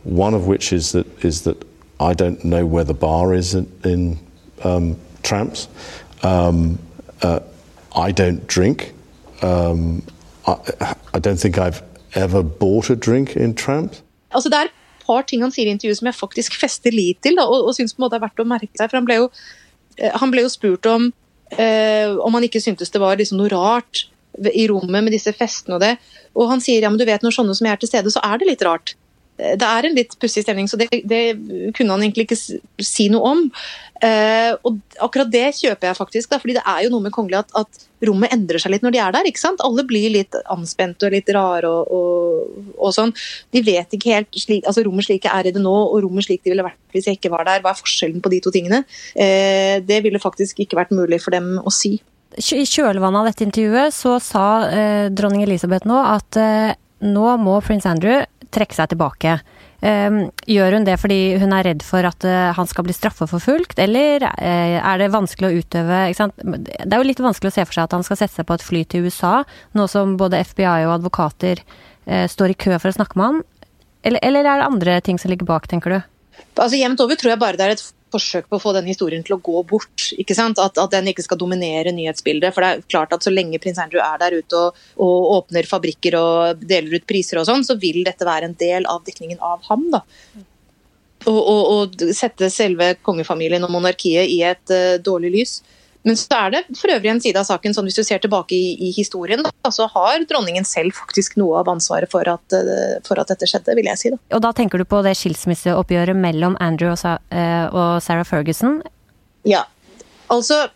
One 0.05 0.35
of 0.35 0.47
which 0.47 0.73
is 0.73 0.93
that 0.93 1.07
is 1.25 1.43
that 1.43 1.57
I 2.01 2.15
don't 2.15 2.45
know 2.45 2.65
where 2.67 2.85
the 2.85 2.95
bar 2.95 3.35
is 3.35 3.55
in, 3.55 3.67
in 3.85 4.19
um, 4.65 4.97
tramps. 5.23 5.69
Um, 6.23 6.79
uh, 7.23 7.41
I 7.97 8.13
don't 8.13 8.47
drink. 8.47 8.95
Um, 9.43 10.03
I, 10.47 10.95
I 11.15 11.19
don't 11.19 11.41
think 11.41 11.59
I've 11.59 11.83
ever 12.15 12.43
bought 12.43 12.91
a 12.91 12.97
drink 12.97 13.37
in 13.37 13.55
tramps. 13.55 14.03
Altså, 14.31 14.49
det 14.49 14.59
er 14.59 14.69
et 14.69 15.07
par 15.07 15.23
ting 15.23 15.43
han 15.43 15.53
sier 15.53 15.67
i 15.67 15.73
intervjuet 15.73 15.99
som 15.99 16.11
jeg 16.11 16.19
faktisk 16.19 16.59
fester 16.61 16.93
lit 16.93 17.21
til, 17.25 17.39
og, 17.41 17.69
og 17.71 17.75
syns 17.77 17.95
på 17.95 18.03
en 18.03 18.07
måte 18.07 18.19
er 18.19 18.25
verdt 18.27 18.43
å 18.43 18.47
merke 18.49 18.75
seg. 18.77 18.91
For 18.91 18.99
han 19.01 19.09
ble 19.09 19.23
jo, 19.23 19.31
eh, 19.97 20.15
han 20.21 20.33
ble 20.35 20.45
jo 20.45 20.53
spurt 20.53 20.87
om 20.87 21.11
eh, 21.57 22.13
om 22.13 22.35
han 22.37 22.47
ikke 22.47 22.63
syntes 22.63 22.93
det 22.93 23.03
var 23.03 23.19
liksom 23.19 23.41
noe 23.41 23.51
rart 23.53 24.07
i 24.39 24.69
rommet 24.71 25.05
med 25.05 25.15
disse 25.15 25.33
festene 25.35 25.79
og 25.79 25.85
det. 25.85 25.95
Og 26.37 26.51
han 26.53 26.63
sier 26.63 26.85
ja, 26.85 26.91
men 26.93 27.01
du 27.01 27.07
vet 27.09 27.25
når 27.25 27.35
sånne 27.35 27.57
som 27.57 27.67
jeg 27.67 27.77
er 27.77 27.83
til 27.83 27.91
stede, 27.91 28.13
så 28.15 28.23
er 28.25 28.41
det 28.41 28.51
litt 28.51 28.65
rart. 28.67 28.95
Det 29.39 29.67
er 29.67 29.87
en 29.87 29.95
litt 29.95 30.17
pussig 30.19 30.43
stemning, 30.43 30.67
så 30.71 30.79
det, 30.81 30.89
det 31.07 31.23
kunne 31.77 31.95
han 31.95 32.03
egentlig 32.03 32.27
ikke 32.27 32.39
si 32.83 33.07
noe 33.13 33.35
om. 33.37 33.45
Eh, 34.03 34.51
og 34.67 34.79
akkurat 35.03 35.31
det 35.31 35.47
kjøper 35.59 35.89
jeg 35.89 35.99
faktisk, 35.99 36.31
da, 36.33 36.39
fordi 36.43 36.57
det 36.59 36.65
er 36.67 36.85
jo 36.85 36.91
noe 36.93 37.05
med 37.05 37.15
kongelige 37.15 37.45
at, 37.47 37.55
at 37.63 38.07
rommet 38.07 38.35
endrer 38.35 38.63
seg 38.63 38.75
litt 38.75 38.85
når 38.87 38.95
de 38.95 39.01
er 39.03 39.15
der. 39.15 39.29
ikke 39.31 39.43
sant? 39.43 39.63
Alle 39.65 39.85
blir 39.87 40.11
litt 40.15 40.37
anspente 40.51 41.09
og 41.09 41.15
litt 41.15 41.31
rare 41.35 41.71
og, 41.71 41.95
og, 41.95 42.69
og 42.79 42.95
sånn. 42.95 43.15
De 43.55 43.63
vet 43.67 43.95
ikke 43.95 44.15
helt 44.15 44.39
slik, 44.39 44.67
altså 44.67 44.85
Rommet 44.87 45.09
slik 45.09 45.27
jeg 45.27 45.35
er 45.35 45.51
i 45.51 45.55
det 45.55 45.63
nå, 45.63 45.75
og 45.89 46.03
rommet 46.05 46.27
slik 46.27 46.45
de 46.45 46.55
ville 46.55 46.67
vært 46.67 46.79
hvis 46.95 47.09
jeg 47.11 47.19
ikke 47.19 47.33
var 47.35 47.47
der. 47.49 47.63
Hva 47.65 47.75
er 47.75 47.81
forskjellen 47.81 48.23
på 48.23 48.33
de 48.35 48.43
to 48.45 48.55
tingene? 48.55 48.85
Eh, 49.19 49.79
det 49.87 50.03
ville 50.07 50.23
faktisk 50.23 50.63
ikke 50.63 50.79
vært 50.79 50.95
mulig 50.95 51.21
for 51.25 51.35
dem 51.35 51.57
å 51.59 51.75
si. 51.75 51.99
I 52.39 52.67
kjølvannet 52.69 53.23
av 53.23 53.31
dette 53.31 53.47
intervjuet 53.47 53.95
så 53.95 54.19
sa 54.23 54.45
eh, 54.69 55.07
dronning 55.11 55.43
Elisabeth 55.47 55.89
nå 55.89 55.99
at 56.05 56.39
eh, 56.39 56.77
nå 57.03 57.31
må 57.43 57.59
prins 57.65 57.87
Andrew 57.89 58.21
trekke 58.55 58.77
seg 58.77 58.93
tilbake. 58.93 59.39
Eh, 59.85 60.19
gjør 60.51 60.77
hun 60.79 60.87
det 60.87 60.97
fordi 60.99 61.19
hun 61.43 61.53
er 61.55 61.69
redd 61.69 61.85
for 61.87 62.07
at 62.09 62.25
eh, 62.27 62.51
han 62.57 62.71
skal 62.71 62.87
bli 62.87 62.97
straffeforfulgt, 62.97 63.79
eller 63.83 64.25
eh, 64.31 64.79
er 64.79 65.03
det 65.03 65.11
vanskelig 65.15 65.51
å 65.51 65.61
utøve 65.63 66.01
ikke 66.09 66.21
sant? 66.23 66.41
Det 66.43 66.89
er 66.89 66.99
jo 66.99 67.09
litt 67.09 67.23
vanskelig 67.23 67.53
å 67.53 67.57
se 67.59 67.67
for 67.69 67.79
seg 67.79 67.87
at 67.87 67.99
han 67.99 68.07
skal 68.07 68.21
sette 68.23 68.41
seg 68.41 68.49
på 68.49 68.59
et 68.59 68.67
fly 68.67 68.83
til 68.89 69.07
USA, 69.07 69.43
nå 69.79 69.87
som 69.91 70.17
både 70.21 70.43
FBI 70.51 70.89
og 70.89 70.97
advokater 70.99 71.63
eh, 71.63 72.27
står 72.31 72.55
i 72.55 72.59
kø 72.59 72.75
for 72.79 72.91
å 72.91 72.99
snakke 72.99 73.21
med 73.21 73.31
han. 73.31 73.43
Eller, 74.09 74.23
eller 74.25 74.47
er 74.47 74.63
det 74.63 74.71
andre 74.71 75.01
ting 75.05 75.19
som 75.21 75.31
ligger 75.33 75.49
bak, 75.49 75.69
tenker 75.71 75.95
du? 75.95 76.01
Altså 76.59 76.79
Jevnt 76.79 77.01
over 77.03 77.19
tror 77.19 77.35
jeg 77.35 77.43
bare 77.43 77.59
det 77.59 77.67
er 77.67 77.75
et 77.75 77.87
forsøk 78.13 78.49
på 78.49 78.59
å 78.59 78.63
få 78.63 78.75
den 78.77 78.89
historien 78.89 79.25
til 79.27 79.37
å 79.37 79.41
gå 79.45 79.63
bort. 79.69 80.11
ikke 80.19 80.37
sant? 80.37 80.61
At, 80.63 80.79
at, 80.81 80.93
den 80.95 81.11
ikke 81.13 81.25
skal 81.27 81.41
dominere 81.41 81.95
nyhetsbildet. 81.95 82.55
For 82.55 82.65
det 82.65 82.71
er 82.71 82.85
klart 82.91 83.15
at 83.17 83.27
så 83.27 83.33
lenge 83.33 83.61
prins 83.63 83.81
Andrew 83.83 84.03
er 84.05 84.21
der 84.23 84.39
ute 84.39 84.61
og, 84.61 84.85
og 85.05 85.33
åpner 85.39 85.69
fabrikker 85.69 86.19
og 86.19 86.63
deler 86.69 86.99
ut 86.99 87.09
priser 87.09 87.41
og 87.41 87.49
sånn, 87.49 87.67
så 87.67 87.79
vil 87.81 88.03
dette 88.07 88.29
være 88.29 88.51
en 88.51 88.59
del 88.59 88.89
av 88.91 89.03
dekningen 89.09 89.43
av 89.45 89.65
ham. 89.71 89.89
da. 89.95 90.05
Og, 91.29 91.99
sette 92.15 92.49
selve 92.53 92.93
kongefamilien 93.05 93.65
og 93.67 93.73
monarkiet 93.75 94.31
i 94.31 94.39
et 94.47 94.73
uh, 94.73 94.97
dårlig 95.03 95.35
lys. 95.35 95.59
Men 96.07 96.17
så 96.17 96.31
er 96.37 96.53
det 96.55 96.61
for 96.79 96.93
øvrig 96.95 97.11
en 97.11 97.21
side 97.21 97.41
av 97.41 97.47
saken, 97.49 97.75
sånn 97.75 97.89
hvis 97.89 97.99
du 97.99 98.05
ser 98.07 98.21
tilbake 98.23 98.55
i, 98.55 98.71
i 98.89 98.93
historien, 98.95 99.43
da, 99.45 99.73
så 99.75 99.89
har 99.91 100.23
dronningen 100.31 100.67
selv 100.67 100.95
faktisk 100.97 101.37
noe 101.41 101.59
av 101.61 101.71
ansvaret 101.73 102.11
for 102.13 102.29
at, 102.31 102.55
eh, 102.55 102.99
for 103.07 103.21
at, 103.21 103.31
dette 103.33 103.49
skjedde, 103.51 103.75
vil 103.77 103.91
jeg 103.91 104.01
si. 104.01 104.13
Da. 104.15 104.21
Og 104.39 104.45
da 104.45 104.53
tenker 104.57 104.81
du 104.81 104.87
på 104.89 105.03
det 105.07 105.17
skilsmisseoppgjøret 105.19 106.17
mellom 106.17 106.57
Andrew 106.65 106.95
og, 106.95 107.05
eh, 107.35 107.67
og 107.73 107.99
Sarah 108.05 108.27
Ferguson? 108.29 108.81
Ja. 109.49 109.67
Altså 110.33 110.69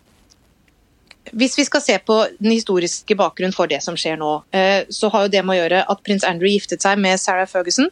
hvis 1.31 1.55
vi 1.57 1.63
skal 1.65 1.81
se 1.81 1.95
på 2.03 2.17
den 2.41 2.51
historiske 2.51 3.15
bakgrunnen 3.17 3.55
for 3.55 3.71
det 3.71 3.79
som 3.81 3.95
skjer 3.97 4.19
nå, 4.19 4.43
eh, 4.53 4.83
så 4.91 5.09
har 5.09 5.25
jo 5.25 5.31
det 5.31 5.41
med 5.45 5.55
å 5.55 5.61
gjøre 5.61 5.85
at 5.89 6.03
prins 6.05 6.25
Andrew 6.27 6.51
giftet 6.51 6.83
seg 6.83 6.99
med 7.01 7.21
Sarah 7.21 7.47
Ferguson 7.49 7.87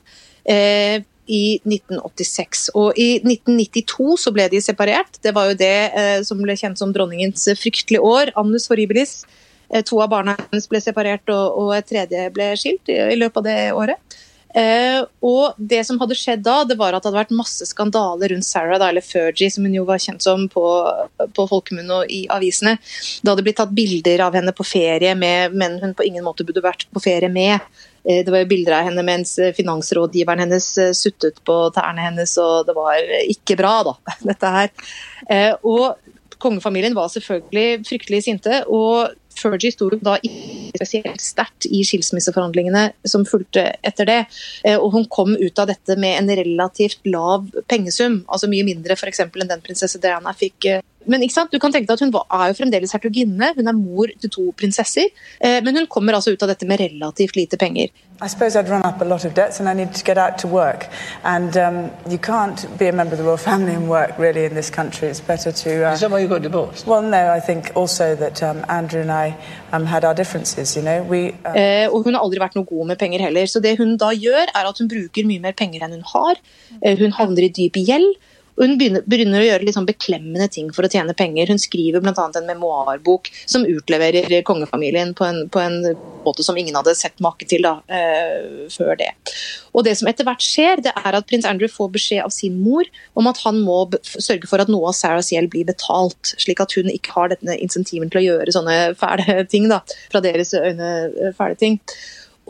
i 1.28 1.60
1986. 1.64 2.70
Og 2.80 2.98
i 3.00 3.20
1992 3.20 4.18
så 4.24 4.34
ble 4.36 4.48
de 4.52 4.62
separert. 4.64 5.20
Det 5.24 5.36
var 5.36 5.52
jo 5.52 5.60
det 5.60 5.76
eh, 5.92 6.18
som 6.28 6.42
ble 6.42 6.58
kjent 6.58 6.82
som 6.82 6.94
dronningens 6.96 7.48
fryktelige 7.60 8.02
år. 8.02 8.34
Annus 8.40 8.70
horribilis. 8.72 9.22
Eh, 9.72 9.84
to 9.88 10.02
av 10.04 10.12
barna 10.12 10.36
hennes 10.50 10.68
ble 10.72 10.82
separert, 10.84 11.28
og, 11.32 11.62
og 11.62 11.78
et 11.78 11.88
tredje 11.92 12.28
ble 12.36 12.52
skilt 12.60 12.92
i, 12.92 13.00
i 13.14 13.20
løpet 13.20 13.42
av 13.44 13.48
det 13.48 13.60
året. 13.78 14.20
Eh, 14.52 15.00
og 15.24 15.56
det 15.56 15.80
som 15.88 16.00
hadde 16.02 16.16
skjedd 16.20 16.42
da, 16.44 16.58
det 16.68 16.76
var 16.80 16.92
at 16.92 17.04
det 17.04 17.08
hadde 17.08 17.22
vært 17.22 17.38
masse 17.40 17.64
skandaler 17.70 18.34
rundt 18.34 18.48
Sarah, 18.48 18.80
da, 18.82 18.90
eller 18.92 19.06
Fergie, 19.06 19.52
som 19.54 19.64
hun 19.68 19.78
jo 19.78 19.86
var 19.88 20.02
kjent 20.04 20.26
som 20.26 20.48
på, 20.52 20.66
på 21.38 21.46
folkemunne 21.48 22.02
og 22.02 22.12
i 22.12 22.26
avisene. 22.36 22.76
Det 23.22 23.32
hadde 23.32 23.46
blitt 23.48 23.60
tatt 23.62 23.72
bilder 23.76 24.26
av 24.28 24.36
henne 24.36 24.54
på 24.56 24.68
ferie 24.68 25.14
med 25.16 25.56
menn 25.56 25.80
hun 25.84 25.96
på 25.96 26.08
ingen 26.08 26.26
måte 26.28 26.48
burde 26.48 26.64
vært 26.66 26.90
på 26.92 27.04
ferie 27.04 27.32
med. 27.32 27.64
Eh, 28.04 28.26
det 28.26 28.32
var 28.32 28.46
bilder 28.50 28.80
av 28.80 28.90
henne 28.90 29.04
mens 29.06 29.36
eh, 29.40 29.54
finansrådgiveren 29.54 30.46
hennes 30.46 30.70
eh, 30.82 30.94
suttet 30.98 31.42
på 31.46 31.58
tærne 31.76 32.08
hennes, 32.10 32.36
og 32.42 32.68
det 32.70 32.78
var 32.78 33.02
ikke 33.30 33.58
bra, 33.60 33.76
da, 33.88 33.96
dette 34.32 34.54
her. 34.58 34.72
Og 35.68 36.38
kongefamilien 36.42 36.96
var 36.98 37.12
selvfølgelig 37.14 37.84
fryktelig 37.86 38.24
sinte, 38.26 38.64
og 38.66 39.18
Fergie 39.38 39.72
sto 39.72 39.88
da 40.04 40.18
ikke 40.20 40.74
spesielt 40.76 41.22
sterkt 41.24 41.66
i 41.70 41.84
skilsmisseforhandlingene 41.88 42.90
som 43.08 43.24
fulgte 43.26 43.64
etter 43.86 44.10
det. 44.10 44.18
Og 44.74 44.90
hun 44.98 45.06
kom 45.14 45.38
ut 45.40 45.62
av 45.62 45.70
dette 45.72 45.96
med 46.02 46.18
en 46.20 46.34
relativt 46.42 47.00
lav 47.08 47.48
pengesum, 47.72 48.20
altså 48.28 48.50
mye 48.52 48.66
mindre 48.68 48.98
f.eks. 48.98 49.24
enn 49.24 49.54
den 49.54 49.64
prinsesse 49.64 50.02
Diana 50.04 50.34
fikk 50.38 50.68
men 51.06 51.24
ikke 51.26 51.34
sant? 51.34 51.52
du 51.52 51.60
kan 51.60 51.74
tenke 51.74 51.90
deg 51.90 51.98
at 51.98 52.04
hun 52.06 52.14
er 52.14 52.52
jo 52.52 52.58
fremdeles 52.60 52.94
hertuginne, 52.96 53.52
hun 53.58 53.68
er 53.68 53.78
mor 53.78 54.12
til 54.22 54.32
to 54.34 54.48
prinsesser. 54.58 55.10
Eh, 55.40 55.60
men 55.66 55.78
hun 55.78 55.90
kommer 55.92 56.18
altså 56.18 56.34
ut 56.34 56.44
av 56.44 56.52
dette 56.54 56.68
med 56.70 56.82
relativt 56.82 57.36
lite 57.36 57.58
penger. 57.58 57.92
I 58.24 58.28
suppose 58.28 58.56
I'd 58.56 58.70
run 58.70 58.84
up 58.86 59.02
a 59.02 59.06
lot 59.06 59.26
of 59.26 59.34
debts 59.34 59.60
and 59.60 59.68
I 59.68 59.74
need 59.74 59.96
to 59.96 60.04
get 60.04 60.18
out 60.18 60.38
to 60.40 60.48
work. 60.48 60.86
And 61.24 61.58
um, 61.58 61.90
you 62.08 62.20
can't 62.20 62.68
be 62.78 62.88
a 62.88 62.92
member 62.92 63.14
of 63.14 63.18
the 63.18 63.24
royal 63.24 63.38
family 63.38 63.74
and 63.74 63.90
work 63.90 64.18
really 64.20 64.46
in 64.46 64.54
this 64.54 64.70
country. 64.70 65.08
It's 65.08 65.20
better 65.20 65.52
to. 65.52 65.88
Uh, 65.88 65.94
Is 65.94 66.02
that 66.02 66.12
why 66.12 66.20
you 66.20 66.28
got 66.28 66.44
divorced? 66.44 66.86
Well, 66.86 67.02
no, 67.02 67.32
I 67.32 67.40
think 67.40 67.72
also 67.76 68.16
that 68.16 68.44
um, 68.44 68.64
Andrew 68.70 69.02
and 69.02 69.12
I 69.12 69.36
um, 69.72 69.86
had 69.86 70.06
our 70.06 70.14
differences, 70.14 70.76
you 70.76 70.84
know. 70.84 71.02
We, 71.02 71.34
uh... 71.46 71.56
eh, 71.56 71.88
og 71.90 72.04
hun 72.04 72.14
har 72.14 72.22
aldri 72.22 72.44
vært 72.44 72.60
noe 72.60 72.70
god 72.70 72.94
med 72.94 73.00
penger 73.02 73.26
heller. 73.26 73.50
Så 73.50 73.60
det 73.60 73.80
hun 73.80 73.98
da 73.98 74.12
gjør, 74.14 74.54
er 74.54 74.70
at 74.70 74.78
hun 74.78 74.92
bruker 74.92 75.26
mye 75.26 75.42
mer 75.42 75.58
penger 75.58 75.82
enn 75.82 75.98
hun 75.98 76.06
har. 76.14 76.38
Eh, 76.84 76.94
hun 77.02 77.18
havner 77.18 77.50
i 77.50 77.50
dyp 77.50 77.82
gjeld. 77.90 78.22
Hun 78.62 78.76
begynner, 78.78 79.02
begynner, 79.10 79.42
å 79.42 79.48
gjøre 79.48 79.74
sånn 79.74 79.88
beklemmende 79.90 80.46
ting 80.54 80.70
for 80.76 80.86
å 80.86 80.92
tjene 80.92 81.16
penger. 81.18 81.50
Hun 81.50 81.62
skriver 81.62 82.04
bl.a. 82.04 82.14
en 82.14 82.50
memoarbok 82.50 83.32
som 83.50 83.66
utleverer 83.66 84.44
kongefamilien 84.46 85.16
på 85.18 85.26
en, 85.26 85.48
på 85.50 85.62
en, 85.64 85.80
måte 86.22 86.46
som 86.46 86.58
ingen 86.60 86.76
hadde 86.78 86.94
sett 86.94 87.18
make 87.26 87.48
til 87.50 87.66
da, 87.66 87.80
eh, 87.90 88.68
før 88.70 88.94
det. 89.00 89.10
Og 89.74 89.88
Det 89.88 89.96
som 89.98 90.10
etter 90.12 90.28
hvert 90.28 90.46
skjer, 90.46 90.84
det 90.86 90.94
er 90.94 91.18
at 91.18 91.26
prins 91.26 91.48
Andrew 91.50 91.72
får 91.72 91.90
beskjed 91.96 92.22
av 92.22 92.30
sin 92.36 92.60
mor 92.62 92.86
om 93.18 93.30
at 93.32 93.42
han 93.42 93.58
må 93.66 93.80
sørge 94.04 94.46
for 94.46 94.62
at 94.62 94.70
noe 94.70 94.92
av 94.92 94.98
Sarahs 95.00 95.32
gjeld 95.34 95.50
blir 95.50 95.66
betalt, 95.66 96.36
slik 96.38 96.62
at 96.62 96.78
hun 96.78 96.94
ikke 96.94 97.16
har 97.16 97.34
denne 97.34 97.58
insentiven 97.58 98.14
til 98.14 98.22
å 98.22 98.26
gjøre 98.28 98.54
sånne 98.54 98.78
fæle 99.02 99.42
ting. 99.50 99.66
da, 99.72 99.82
Fra 100.14 100.22
deres 100.22 100.54
øyne 100.54 100.92
eh, 101.10 101.34
fæle 101.34 101.58
ting. 101.58 101.82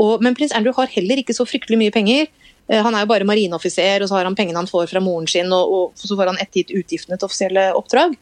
Og, 0.01 0.19
men 0.23 0.35
prins 0.35 0.51
Andrew 0.55 0.75
har 0.75 0.91
heller 0.91 1.21
ikke 1.21 1.35
så 1.35 1.47
fryktelig 1.47 1.79
mye 1.79 1.95
penger. 1.95 2.27
Eh, 2.71 2.79
han 2.85 2.95
er 2.95 3.03
jo 3.03 3.11
bare 3.11 3.27
marineoffiser, 3.27 4.01
og 4.01 4.09
så 4.09 4.17
har 4.17 4.29
han 4.29 4.37
pengene 4.37 4.61
han 4.61 4.69
får 4.69 4.87
fra 4.93 5.03
moren 5.03 5.27
sin, 5.29 5.51
og, 5.51 5.75
og 5.75 6.07
så 6.07 6.15
får 6.15 6.31
han 6.31 6.41
ettergitt 6.41 6.73
utgiftene 6.79 7.19
til 7.19 7.27
offisielle 7.27 7.67
oppdrag. 7.77 8.15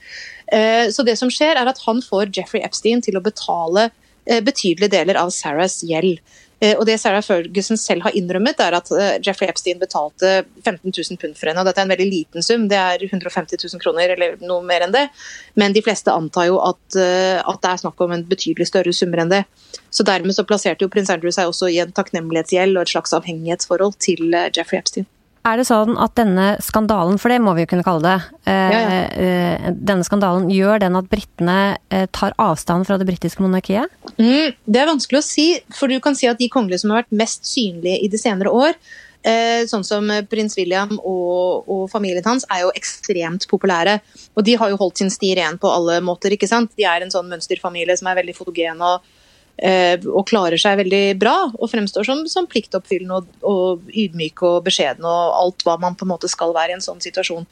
Eh, 0.52 0.90
så 0.94 1.06
det 1.06 1.18
som 1.22 1.32
skjer, 1.34 1.60
er 1.60 1.70
at 1.70 1.82
han 1.86 2.02
får 2.06 2.34
Jeffrey 2.36 2.66
Epstein 2.66 3.04
til 3.06 3.20
å 3.20 3.24
betale 3.26 3.90
eh, 4.26 4.42
betydelige 4.46 4.96
deler 4.98 5.22
av 5.22 5.34
Sarahs 5.36 5.82
gjeld. 5.86 6.22
Eh, 6.60 6.76
og 6.76 6.84
det 6.88 6.98
Sarah 7.00 7.24
Ferguson 7.24 7.80
selv 7.80 8.04
har 8.04 8.16
innrømmet, 8.20 8.60
er 8.60 8.76
at 8.76 8.92
eh, 8.92 9.18
Jeffrey 9.24 9.48
Epstein 9.52 9.80
betalte 9.80 10.42
15 10.66 10.92
000 10.92 11.20
pund 11.22 11.38
for 11.40 11.50
henne. 11.50 11.62
og 11.64 11.70
Dette 11.70 11.80
er 11.80 11.88
en 11.88 11.94
veldig 11.94 12.08
liten 12.10 12.46
sum, 12.46 12.68
det 12.72 12.80
er 12.80 13.06
150 13.08 13.56
000 13.64 13.84
kroner 13.84 14.16
eller 14.16 14.36
noe 14.44 14.66
mer 14.68 14.84
enn 14.86 14.96
det. 14.96 15.06
Men 15.60 15.76
de 15.76 15.84
fleste 15.86 16.12
antar 16.12 16.50
jo 16.50 16.60
at, 16.64 16.82
eh, 17.00 17.40
at 17.40 17.62
det 17.64 17.72
er 17.72 17.84
snakk 17.86 18.04
om 18.04 18.16
en 18.16 18.26
betydelig 18.28 18.68
større 18.72 18.96
summer 18.96 19.24
enn 19.24 19.32
det. 19.32 19.46
Så 19.90 20.04
Dermed 20.10 20.36
så 20.36 20.46
plasserte 20.48 20.84
jo 20.84 20.92
prins 20.92 21.12
Andrew 21.14 21.32
seg 21.34 21.48
også 21.48 21.70
i 21.72 21.80
en 21.84 21.96
takknemlighetsgjeld 21.96 22.76
og 22.76 22.84
et 22.84 22.92
slags 22.92 23.16
avhengighetsforhold 23.16 23.96
til 24.04 24.36
Jeffrey 24.56 24.82
Epstein. 24.82 25.08
Er 25.48 25.56
det 25.56 25.70
sånn 25.70 25.96
at 26.02 26.18
denne 26.20 26.58
skandalen, 26.62 27.16
for 27.18 27.32
det 27.32 27.40
må 27.42 27.54
vi 27.56 27.64
jo 27.64 27.70
kunne 27.72 27.86
kalle 27.88 28.04
det, 28.04 28.18
ja, 28.44 28.82
ja. 28.84 29.72
Denne 29.72 30.04
skandalen 30.04 30.50
gjør 30.52 30.82
den 30.84 30.98
at 31.00 31.08
britene 31.10 31.56
tar 32.14 32.36
avstand 32.44 32.86
fra 32.90 32.98
det 33.00 33.08
britiske 33.08 33.42
monarkiet? 33.42 33.88
Mm, 34.20 34.56
det 34.68 34.82
er 34.82 34.90
vanskelig 34.90 35.22
å 35.22 35.26
si, 35.26 35.46
for 35.72 35.92
du 35.92 36.00
kan 36.04 36.18
si 36.18 36.28
at 36.28 36.40
de 36.42 36.50
kongelige 36.52 36.84
som 36.84 36.92
har 36.94 37.06
vært 37.06 37.16
mest 37.22 37.48
synlige 37.48 38.02
i 38.04 38.10
de 38.12 38.20
senere 38.20 38.52
år, 38.52 38.76
eh, 39.24 39.64
sånn 39.70 39.86
som 39.88 40.12
prins 40.32 40.58
William 40.60 40.92
og, 40.98 41.70
og, 41.70 41.86
familien 41.92 42.26
hans, 42.28 42.48
er 42.52 42.66
jo 42.66 42.74
ekstremt 42.76 43.48
populære. 43.52 44.00
Og 44.36 44.44
de 44.48 44.58
har 44.60 44.74
jo 44.74 44.82
holdt 44.82 45.00
sin 45.00 45.14
sti 45.14 45.32
ren 45.40 45.60
på 45.62 45.72
alle 45.72 46.02
måter, 46.04 46.36
ikke 46.36 46.52
sant. 46.52 46.76
De 46.76 46.88
er 46.88 47.06
en 47.06 47.14
sånn 47.14 47.32
mønsterfamilie 47.32 47.96
som 48.00 48.12
er 48.12 48.20
veldig 48.20 48.38
fotogen 48.38 48.84
og 48.84 49.08
Eh, 49.60 50.00
og 50.08 50.24
klarer 50.30 50.56
seg 50.62 50.78
veldig 50.80 51.18
bra 51.20 51.34
og 51.50 51.68
fremstår 51.68 52.06
som, 52.08 52.22
som 52.32 52.46
pliktoppfyllende 52.48 53.18
og, 53.18 53.32
og 53.44 53.90
ydmyk 53.92 54.40
og 54.48 54.62
beskjeden 54.70 55.04
og 55.04 55.34
alt 55.36 55.66
hva 55.68 55.76
man 55.84 55.98
på 56.00 56.06
en 56.08 56.14
måte 56.14 56.30
skal 56.32 56.54
være 56.56 56.72
i 56.72 56.78
en 56.78 56.86
sånn 56.86 57.02
situasjon. 57.04 57.44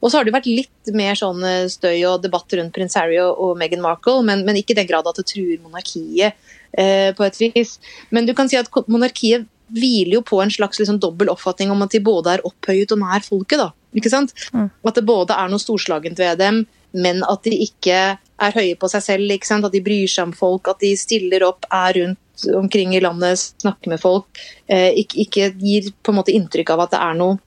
Og 0.00 0.08
så 0.08 0.18
har 0.18 0.26
det 0.26 0.34
vært 0.34 0.48
litt 0.48 0.92
mer 0.96 1.18
sånn 1.18 1.44
eh, 1.44 1.68
støy 1.70 1.98
og 2.08 2.24
debatt 2.24 2.56
rundt 2.56 2.74
prins 2.76 2.96
Harry 2.98 3.18
og, 3.20 3.52
Meghan 3.60 3.84
Markle, 3.84 4.22
men, 4.26 4.44
men, 4.46 4.58
ikke 4.60 4.74
i 4.74 4.80
den 4.80 4.88
grad 4.88 5.08
at 5.08 5.20
det 5.20 5.28
truer 5.28 5.60
monarkiet 5.60 6.36
eh, 6.72 7.10
på 7.16 7.26
et 7.26 7.40
vis. 7.40 7.76
Men 8.10 8.28
du 8.28 8.34
kan 8.36 8.50
si 8.50 8.58
at 8.60 8.70
monarkiet 8.88 9.48
hviler 9.70 10.18
jo 10.18 10.24
på 10.26 10.40
en 10.42 10.50
slags 10.50 10.80
liksom, 10.80 10.98
dobbel 11.02 11.30
oppfatning 11.30 11.70
om 11.70 11.84
at 11.84 11.92
de 11.94 12.02
både 12.02 12.34
er 12.34 12.46
opphøyet 12.46 12.92
og 12.96 13.02
nær 13.04 13.22
folket. 13.26 13.60
da, 13.60 13.70
ikke 13.96 14.12
sant? 14.12 14.34
Mm. 14.54 14.70
At 14.88 14.98
det 14.98 15.06
både 15.06 15.36
er 15.36 15.52
noe 15.52 15.62
storslagent 15.62 16.18
ved 16.18 16.40
dem, 16.40 16.64
men 16.90 17.22
at 17.28 17.44
de 17.46 17.54
ikke 17.68 18.00
er 18.16 18.56
høye 18.56 18.78
på 18.80 18.90
seg 18.90 19.04
selv. 19.04 19.36
At 19.36 19.76
de 19.76 19.84
bryr 19.84 20.10
seg 20.10 20.30
om 20.30 20.34
folk, 20.34 20.72
at 20.72 20.82
de 20.82 20.94
stiller 20.98 21.44
opp, 21.46 21.68
er 21.70 22.00
rundt 22.00 22.48
omkring 22.56 22.96
i 22.96 23.02
landet, 23.04 23.38
snakker 23.60 23.92
med 23.92 24.00
folk. 24.02 24.42
Eh, 24.66 24.90
ikke, 25.02 25.20
ikke, 25.26 25.52
gir 25.60 25.92
på 26.02 26.12
en 26.12 26.20
måte 26.20 26.34
inntrykk 26.34 26.74
av 26.74 26.86
at 26.86 26.96
det 26.96 27.02
er 27.04 27.20
noe 27.20 27.38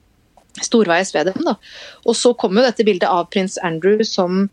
storveis 0.62 1.14
ved 1.14 1.30
dem. 1.30 1.40
Da. 1.46 1.56
Og 2.04 2.16
så 2.18 2.34
kommer 2.38 2.62
jo 2.62 2.68
dette 2.70 2.86
bildet 2.86 3.10
av 3.10 3.26
prins 3.32 3.56
Andrew 3.62 4.04
som 4.06 4.46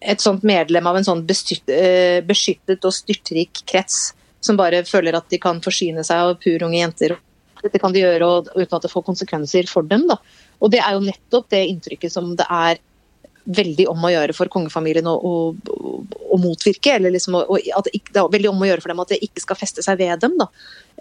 et 0.00 0.22
sånt 0.22 0.44
medlem 0.46 0.86
av 0.86 0.98
en 0.98 1.06
sånn 1.06 1.22
eh, 1.26 2.22
beskyttet 2.26 2.84
og 2.84 2.94
styrtrik 2.94 3.62
krets, 3.68 4.14
som 4.44 4.58
bare 4.58 4.84
føler 4.86 5.16
at 5.16 5.28
de 5.32 5.38
kan 5.42 5.62
forsyne 5.64 6.04
seg 6.06 6.22
av 6.22 6.36
purunge 6.42 6.78
jenter. 6.78 7.16
Dette 7.62 7.80
kan 7.82 7.94
de 7.94 8.02
gjøre 8.02 8.28
uten 8.52 8.76
at 8.76 8.84
det 8.84 8.92
får 8.92 9.06
konsekvenser 9.06 9.70
for 9.70 9.86
dem. 9.88 10.04
Da. 10.10 10.18
Og 10.60 10.70
det 10.74 10.82
er 10.84 10.94
jo 10.94 11.06
nettopp 11.06 11.48
det 11.54 11.64
inntrykket 11.70 12.12
som 12.12 12.34
det 12.38 12.46
er 12.52 12.82
veldig 13.46 13.86
om 13.90 14.02
å 14.02 14.10
gjøre 14.10 14.34
for 14.34 14.50
kongefamilien 14.50 15.06
å, 15.06 15.14
å, 15.14 15.34
å 16.34 16.38
motvirke. 16.42 16.96
eller 16.96 17.14
liksom 17.14 17.38
å, 17.38 17.44
at 17.56 17.88
det, 17.88 18.18
er 18.18 18.32
veldig 18.32 18.50
om 18.50 18.62
å 18.62 18.68
gjøre 18.68 18.82
for 18.82 18.92
dem 18.92 19.02
at 19.02 19.12
det 19.14 19.22
ikke 19.24 19.44
skal 19.44 19.58
feste 19.58 19.84
seg 19.86 20.00
ved 20.02 20.22
dem. 20.22 20.34
Da. 20.40 20.48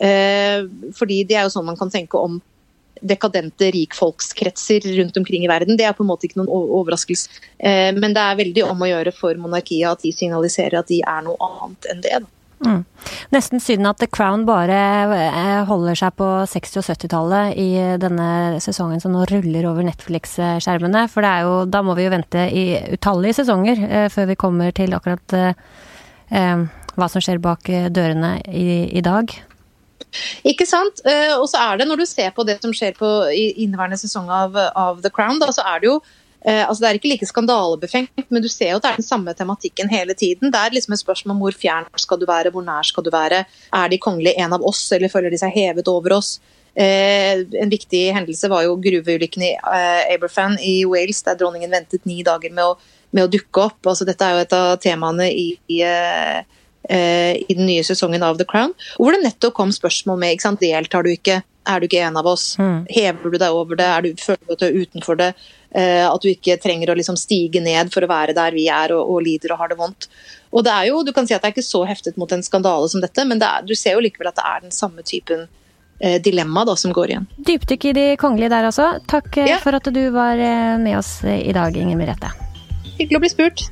Eh, 0.07 0.65
fordi 0.97 1.23
det 1.27 1.39
er 1.39 1.47
jo 1.47 1.55
sånn 1.55 1.67
man 1.67 1.79
kan 1.79 1.93
tenke 1.93 2.21
om 2.21 2.39
dekadente 3.01 3.71
rikfolkskretser 3.75 4.87
rundt 4.99 5.17
omkring 5.17 5.45
i 5.45 5.51
verden. 5.51 5.77
Det 5.77 5.87
er 5.87 5.97
på 5.97 6.05
en 6.05 6.11
måte 6.11 6.27
ikke 6.27 6.41
noen 6.41 6.51
overraskelse. 6.79 7.41
Eh, 7.57 7.91
men 7.97 8.15
det 8.15 8.23
er 8.23 8.39
veldig 8.39 8.65
om 8.69 8.85
å 8.85 8.91
gjøre 8.91 9.15
for 9.15 9.37
monarkiet 9.41 9.91
at 9.91 10.05
de 10.05 10.13
signaliserer 10.15 10.79
at 10.79 10.91
de 10.91 11.01
er 11.03 11.25
noe 11.25 11.37
annet 11.49 11.91
enn 11.91 12.03
det. 12.05 12.23
Mm. 12.65 12.83
Nesten 13.35 13.59
synd 13.59 13.87
at 13.89 13.99
The 13.99 14.07
Crown 14.07 14.45
bare 14.47 14.77
eh, 15.27 15.63
holder 15.67 15.97
seg 15.99 16.15
på 16.19 16.27
60- 16.47 16.79
og 16.81 16.87
70-tallet 16.87 17.57
i 17.59 17.69
denne 18.01 18.61
sesongen 18.63 19.03
som 19.03 19.13
nå 19.13 19.25
ruller 19.29 19.67
over 19.69 19.85
Netflix-skjermene. 19.85 21.05
For 21.11 21.27
jo, 21.43 21.57
da 21.69 21.83
må 21.85 21.97
vi 21.97 22.07
jo 22.07 22.13
vente 22.15 22.47
i 22.47 22.65
utallige 22.95 23.41
sesonger 23.41 23.83
eh, 23.89 24.07
før 24.13 24.31
vi 24.31 24.39
kommer 24.39 24.71
til 24.75 24.95
akkurat 24.95 25.35
eh, 25.35 26.63
hva 26.95 27.11
som 27.11 27.21
skjer 27.21 27.43
bak 27.43 27.67
dørene 27.93 28.37
i, 28.47 28.87
i 28.95 29.03
dag. 29.05 29.35
Ikke 30.47 30.67
sant. 30.69 31.01
Og 31.39 31.47
så 31.51 31.61
er 31.61 31.79
det, 31.81 31.87
når 31.89 32.03
du 32.03 32.05
ser 32.09 32.29
på 32.35 32.45
det 32.47 32.59
som 32.61 32.73
skjer 32.75 32.95
på, 32.97 33.09
inneværende 33.33 33.99
sesong 33.99 34.29
av, 34.31 34.57
av 34.75 35.01
The 35.03 35.11
Crown, 35.13 35.41
da, 35.41 35.51
så 35.55 35.65
er 35.73 35.83
det 35.83 35.91
jo 35.91 35.99
Eh, 36.45 36.61
altså 36.61 36.83
Det 36.83 36.89
er 36.89 36.97
ikke 36.99 37.09
like 37.09 37.25
skandalebefengt, 37.25 38.27
men 38.29 38.43
du 38.43 38.47
ser 38.51 38.69
jo 38.69 38.77
at 38.77 38.83
det 38.85 38.89
er 38.91 38.99
den 39.01 39.07
samme 39.07 39.33
tematikken 39.33 39.89
hele 39.89 40.13
tiden. 40.13 40.51
Det 40.53 40.59
er 40.59 40.75
liksom 40.75 40.93
et 40.93 41.01
spørsmål 41.01 41.33
om 41.33 41.39
hvor 41.41 41.55
fjern 41.57 41.87
skal 41.97 42.19
du 42.21 42.27
være, 42.29 42.51
hvor 42.53 42.65
nær 42.65 42.85
skal 42.85 43.05
du 43.05 43.09
være. 43.13 43.45
Er 43.73 43.87
de 43.89 43.97
kongelige 44.01 44.37
en 44.37 44.53
av 44.53 44.61
oss, 44.61 44.83
eller 44.93 45.09
føler 45.09 45.33
de 45.33 45.41
seg 45.41 45.55
hevet 45.55 45.89
over 45.89 46.19
oss? 46.19 46.37
Eh, 46.75 47.41
en 47.61 47.71
viktig 47.71 48.03
hendelse 48.13 48.49
var 48.51 48.67
jo 48.67 48.75
gruveulykken 48.83 49.47
i 49.47 49.53
eh, 49.55 50.13
Aberfan 50.13 50.59
i 50.61 50.83
Wales, 50.85 51.23
der 51.25 51.39
dronningen 51.39 51.73
ventet 51.73 52.05
ni 52.05 52.21
dager 52.27 52.53
med 52.53 52.67
å, 52.67 52.75
med 53.15 53.25
å 53.25 53.31
dukke 53.31 53.65
opp. 53.65 53.81
Altså 53.81 54.05
Dette 54.05 54.27
er 54.27 54.35
jo 54.35 54.45
et 54.45 54.55
av 54.59 54.75
temaene 54.83 55.31
i, 55.31 55.47
i 55.71 55.81
eh, 55.81 56.43
eh, 56.43 56.54
i 56.89 57.53
den 57.57 57.65
nye 57.65 57.83
sesongen 57.83 58.21
av 58.23 58.37
The 58.37 58.45
Crown, 58.45 58.73
hvor 58.99 59.11
det 59.15 59.23
nettopp 59.23 59.55
kom 59.57 59.71
spørsmål 59.73 60.19
med 60.21 60.35
ikke 60.35 60.45
sant, 60.45 60.59
deltar 60.61 61.03
du 61.03 61.09
ikke, 61.09 61.39
er 61.65 61.79
du 61.81 61.87
ikke 61.87 62.03
en 62.05 62.17
av 62.21 62.27
oss, 62.29 62.43
hever 62.93 63.31
du 63.33 63.37
deg 63.41 63.55
over 63.57 63.79
det, 63.79 63.87
er 63.89 64.05
du, 64.05 64.11
føler 64.21 64.41
du 64.45 64.53
at 64.53 64.61
du 64.61 64.65
er 64.67 64.77
utenfor 64.85 65.17
det, 65.17 65.31
eh, 65.73 66.05
at 66.05 66.21
du 66.21 66.29
ikke 66.29 66.59
trenger 66.61 66.91
å 66.93 66.97
liksom 66.99 67.17
stige 67.17 67.63
ned 67.65 67.89
for 67.93 68.05
å 68.05 68.11
være 68.11 68.35
der 68.37 68.53
vi 68.53 68.67
er 68.69 68.93
og, 68.93 69.01
og 69.15 69.23
lider 69.25 69.55
og 69.55 69.63
har 69.63 69.73
det 69.73 69.79
vondt. 69.81 70.09
Og 70.53 70.63
det 70.63 70.71
er 70.71 70.85
jo, 70.91 71.01
Du 71.03 71.11
kan 71.11 71.25
si 71.27 71.33
at 71.33 71.41
det 71.41 71.49
er 71.49 71.55
ikke 71.57 71.65
så 71.65 71.81
heftet 71.89 72.17
mot 72.21 72.31
en 72.31 72.45
skandale 72.45 72.87
som 72.93 73.01
dette, 73.01 73.25
men 73.25 73.41
det 73.41 73.49
er, 73.49 73.65
du 73.65 73.73
ser 73.75 73.97
jo 73.97 74.03
likevel 74.05 74.29
at 74.29 74.37
det 74.37 74.45
er 74.45 74.61
den 74.67 74.71
samme 74.77 75.01
typen 75.03 75.47
eh, 75.99 76.21
dilemma 76.21 76.63
da, 76.69 76.77
som 76.79 76.93
går 76.95 77.15
igjen. 77.15 77.25
Dypdykk 77.49 77.89
i 77.89 77.95
de 77.97 78.05
kongelige 78.21 78.53
der 78.53 78.69
også. 78.69 78.91
Takk 79.09 79.41
eh, 79.41 79.49
Ja. 79.55 79.57
for 79.63 79.73
at 79.75 79.89
du 79.91 80.03
var 80.13 80.37
eh, 80.37 80.77
med 80.85 80.99
oss 81.01 81.17
eh, 81.25 81.41
i 81.49 81.55
dag, 81.55 81.75
Inger 81.75 81.97
Merete. 81.99 82.29
Hyggelig 82.95 83.17
å 83.19 83.25
bli 83.25 83.33
spurt. 83.33 83.65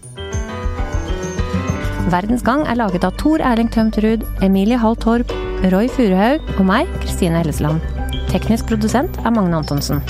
Verdens 2.12 2.44
Gang 2.44 2.66
er 2.68 2.76
laget 2.76 3.06
av 3.08 3.16
Tor 3.16 3.40
Erling 3.40 3.70
Tømt 3.72 3.96
Emilie 4.44 4.78
Hall 4.78 4.96
Torp, 4.96 5.32
Roy 5.72 5.88
Furuhaug 5.88 6.42
og 6.58 6.66
meg, 6.68 6.90
Kristine 7.00 7.40
Hellesland. 7.40 7.80
Teknisk 8.28 8.68
produsent 8.68 9.18
er 9.24 9.32
Magne 9.32 9.62
Antonsen. 9.62 10.04